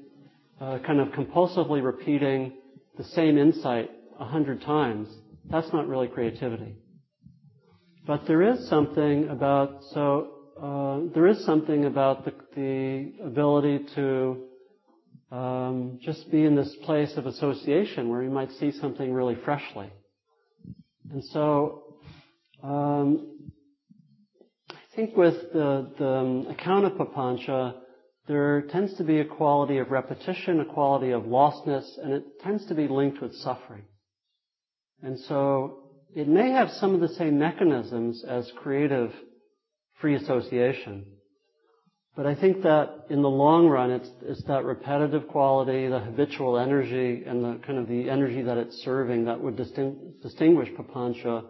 uh, 0.60 0.80
kind 0.80 1.00
of 1.00 1.10
compulsively 1.10 1.84
repeating 1.84 2.54
the 2.98 3.04
same 3.04 3.38
insight 3.38 3.90
a 4.20 4.26
hundred 4.26 4.62
times, 4.62 5.08
that's 5.50 5.72
not 5.72 5.88
really 5.88 6.08
creativity. 6.08 6.76
But 8.06 8.28
there 8.28 8.44
is 8.44 8.68
something 8.70 9.30
about 9.30 9.84
so 9.92 10.32
uh, 10.62 11.12
there 11.14 11.28
is 11.28 11.44
something 11.44 11.86
about 11.86 12.24
the, 12.24 12.34
the 12.56 13.26
ability 13.26 13.86
to 13.96 14.46
um, 15.32 16.00
just 16.02 16.32
be 16.32 16.46
in 16.46 16.56
this 16.56 16.74
place 16.84 17.18
of 17.18 17.26
association 17.26 18.10
where 18.10 18.22
you 18.22 18.30
might 18.30 18.52
see 18.54 18.72
something 18.72 19.12
really 19.12 19.36
freshly. 19.44 19.92
And 21.12 21.24
so 21.26 21.98
um, 22.64 23.38
I 24.70 24.96
think 24.96 25.18
with 25.18 25.36
the, 25.52 25.92
the 25.98 26.52
account 26.52 26.86
of 26.86 26.94
Papancha, 26.94 27.76
there 28.28 28.62
tends 28.70 28.96
to 28.98 29.04
be 29.04 29.20
a 29.20 29.26
quality 29.26 29.80
of 29.80 29.92
repetition, 29.92 30.62
a 30.62 30.66
quality 30.66 31.12
of 31.12 31.24
lostness, 31.24 31.86
and 32.02 32.14
it 32.14 32.24
tends 32.42 32.66
to 32.68 32.76
be 32.76 32.88
linked 32.88 33.22
with 33.22 33.36
suffering. 33.36 33.84
And 35.02 35.20
so 35.20 35.85
it 36.16 36.28
may 36.30 36.52
have 36.52 36.72
some 36.72 36.96
of 36.96 37.02
the 37.02 37.10
same 37.10 37.38
mechanisms 37.38 38.24
as 38.28 38.50
creative 38.64 39.12
free 40.00 40.16
association. 40.16 41.06
But 42.16 42.26
I 42.26 42.36
think 42.36 42.64
that 42.64 43.08
in 43.10 43.22
the 43.22 43.30
long 43.30 43.68
run, 43.68 43.92
it's, 43.92 44.10
it's 44.22 44.44
that 44.44 44.64
repetitive 44.64 45.28
quality, 45.28 45.88
the 45.88 46.00
habitual 46.00 46.58
energy, 46.58 47.24
and 47.28 47.44
the 47.44 47.60
kind 47.66 47.78
of 47.78 47.90
the 47.90 48.10
energy 48.10 48.42
that 48.42 48.58
it's 48.58 48.78
serving 48.84 49.26
that 49.26 49.42
would 49.42 49.58
distinguish 49.58 50.70
Papancha 50.78 51.44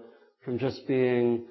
from 0.44 0.58
just 0.58 0.88
being 0.88 1.46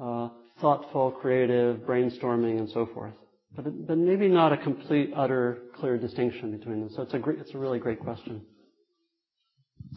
uh, 0.00 0.28
thoughtful, 0.60 1.10
creative, 1.10 1.78
brainstorming, 1.78 2.58
and 2.58 2.70
so 2.70 2.88
forth. 2.94 3.14
But, 3.56 3.88
but 3.88 3.98
maybe 3.98 4.28
not 4.28 4.52
a 4.52 4.56
complete, 4.56 5.12
utter, 5.16 5.58
clear 5.74 5.98
distinction 5.98 6.56
between 6.56 6.80
them. 6.80 6.90
So 6.94 7.02
it's 7.02 7.14
a 7.14 7.30
it's 7.30 7.54
a 7.54 7.58
really 7.58 7.80
great 7.80 7.98
question. 7.98 8.42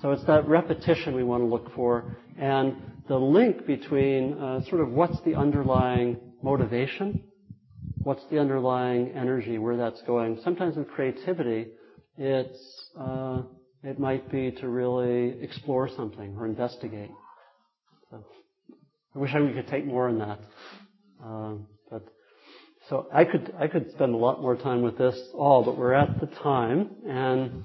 So 0.01 0.11
it's 0.11 0.23
that 0.25 0.47
repetition 0.47 1.15
we 1.15 1.23
want 1.23 1.41
to 1.41 1.47
look 1.47 1.73
for, 1.75 2.17
and 2.37 2.75
the 3.07 3.17
link 3.17 3.65
between 3.65 4.33
uh, 4.33 4.63
sort 4.65 4.81
of 4.81 4.89
what's 4.89 5.19
the 5.21 5.35
underlying 5.35 6.17
motivation, 6.41 7.23
what's 8.03 8.23
the 8.29 8.39
underlying 8.39 9.11
energy, 9.11 9.57
where 9.57 9.77
that's 9.77 10.01
going. 10.03 10.39
Sometimes 10.43 10.77
in 10.77 10.85
creativity, 10.85 11.67
it's 12.17 12.89
uh, 12.99 13.43
it 13.83 13.99
might 13.99 14.31
be 14.31 14.51
to 14.51 14.67
really 14.67 15.41
explore 15.41 15.89
something 15.89 16.35
or 16.37 16.45
investigate. 16.45 17.11
I 19.15 19.19
wish 19.19 19.31
I 19.33 19.39
could 19.53 19.67
take 19.67 19.85
more 19.85 20.09
on 20.09 20.19
that. 20.19 20.39
Um, 21.23 21.67
but 21.91 22.03
so 22.89 23.07
I 23.13 23.25
could 23.25 23.53
I 23.59 23.67
could 23.67 23.91
spend 23.91 24.13
a 24.13 24.17
lot 24.17 24.41
more 24.41 24.55
time 24.55 24.81
with 24.81 24.97
this 24.97 25.17
all, 25.33 25.63
but 25.63 25.77
we're 25.77 25.93
at 25.93 26.19
the 26.19 26.27
time, 26.27 26.89
and 27.07 27.63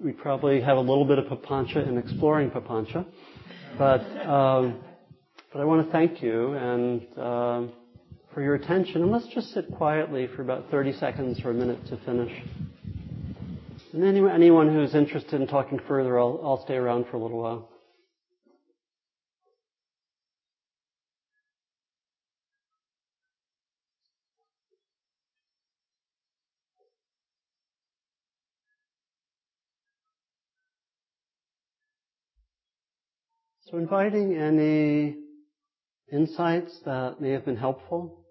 we 0.00 0.12
probably 0.12 0.60
have 0.60 0.76
a 0.76 0.80
little 0.80 1.04
bit 1.04 1.18
of 1.18 1.26
papancha 1.26 1.86
in 1.86 1.98
exploring 1.98 2.50
papancha. 2.50 3.04
But 3.76 4.00
um, 4.26 4.80
but 5.52 5.60
I 5.60 5.64
want 5.64 5.86
to 5.86 5.92
thank 5.92 6.22
you 6.22 6.52
and 6.52 7.00
um, 7.18 7.72
for 8.34 8.42
your 8.42 8.54
attention, 8.54 9.02
and 9.02 9.10
let's 9.10 9.26
just 9.28 9.52
sit 9.52 9.70
quietly 9.72 10.28
for 10.36 10.42
about 10.42 10.70
30 10.70 10.92
seconds 10.94 11.40
or 11.44 11.50
a 11.50 11.54
minute 11.54 11.86
to 11.86 11.96
finish. 11.98 12.32
And 13.92 14.04
anyone, 14.04 14.32
anyone 14.32 14.72
who's 14.72 14.94
interested 14.94 15.40
in 15.40 15.46
talking 15.46 15.80
further, 15.88 16.18
I'll, 16.18 16.38
I'll 16.42 16.62
stay 16.64 16.74
around 16.74 17.06
for 17.10 17.16
a 17.16 17.20
little 17.20 17.40
while. 17.40 17.68
So 33.70 33.76
inviting 33.76 34.34
any 34.34 35.14
insights 36.10 36.72
that 36.86 37.20
may 37.20 37.32
have 37.32 37.44
been 37.44 37.58
helpful. 37.58 38.24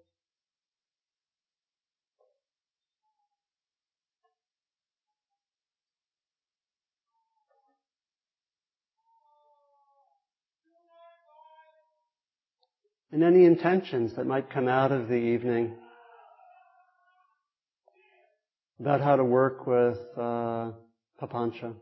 And 13.12 13.22
any 13.22 13.44
intentions 13.44 14.16
that 14.16 14.26
might 14.26 14.50
come 14.50 14.66
out 14.66 14.90
of 14.90 15.06
the 15.06 15.14
evening 15.14 15.76
about 18.80 19.00
how 19.02 19.14
to 19.14 19.24
work 19.24 19.68
with 19.68 19.98
uh, 20.16 20.72
papancha. 21.22 21.74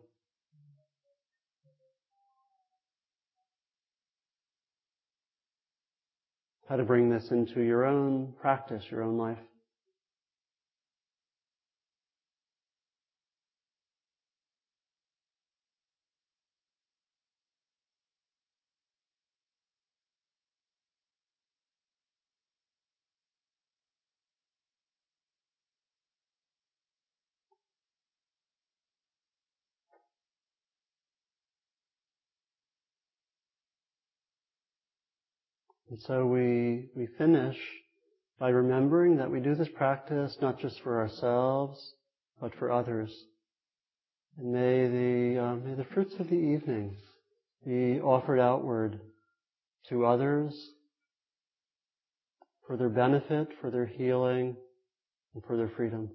How 6.69 6.77
to 6.77 6.85
bring 6.85 7.09
this 7.09 7.31
into 7.31 7.61
your 7.61 7.85
own 7.85 8.33
practice, 8.41 8.85
your 8.91 9.03
own 9.03 9.17
life. 9.17 9.39
And 35.89 36.01
so 36.01 36.26
we, 36.26 36.89
we 36.97 37.07
finish 37.18 37.57
by 38.39 38.49
remembering 38.49 39.16
that 39.16 39.30
we 39.30 39.41
do 39.41 39.55
this 39.55 39.68
practice 39.68 40.37
not 40.41 40.59
just 40.59 40.80
for 40.82 41.01
ourselves, 41.01 41.95
but 42.41 42.55
for 42.57 42.72
others. 42.72 43.11
And 44.39 44.53
may 44.53 44.89
the, 44.89 45.43
uh, 45.43 45.55
may 45.57 45.74
the 45.74 45.87
fruits 45.95 46.14
of 46.18 46.28
the 46.28 46.34
evening 46.34 46.97
be 47.64 48.01
offered 48.01 48.41
outward 48.41 49.01
to 49.89 50.05
others 50.05 50.55
for 52.66 52.76
their 52.76 52.89
benefit, 52.89 53.49
for 53.61 53.70
their 53.70 53.87
healing, 53.87 54.57
and 55.34 55.45
for 55.45 55.57
their 55.57 55.68
freedom. 55.68 56.11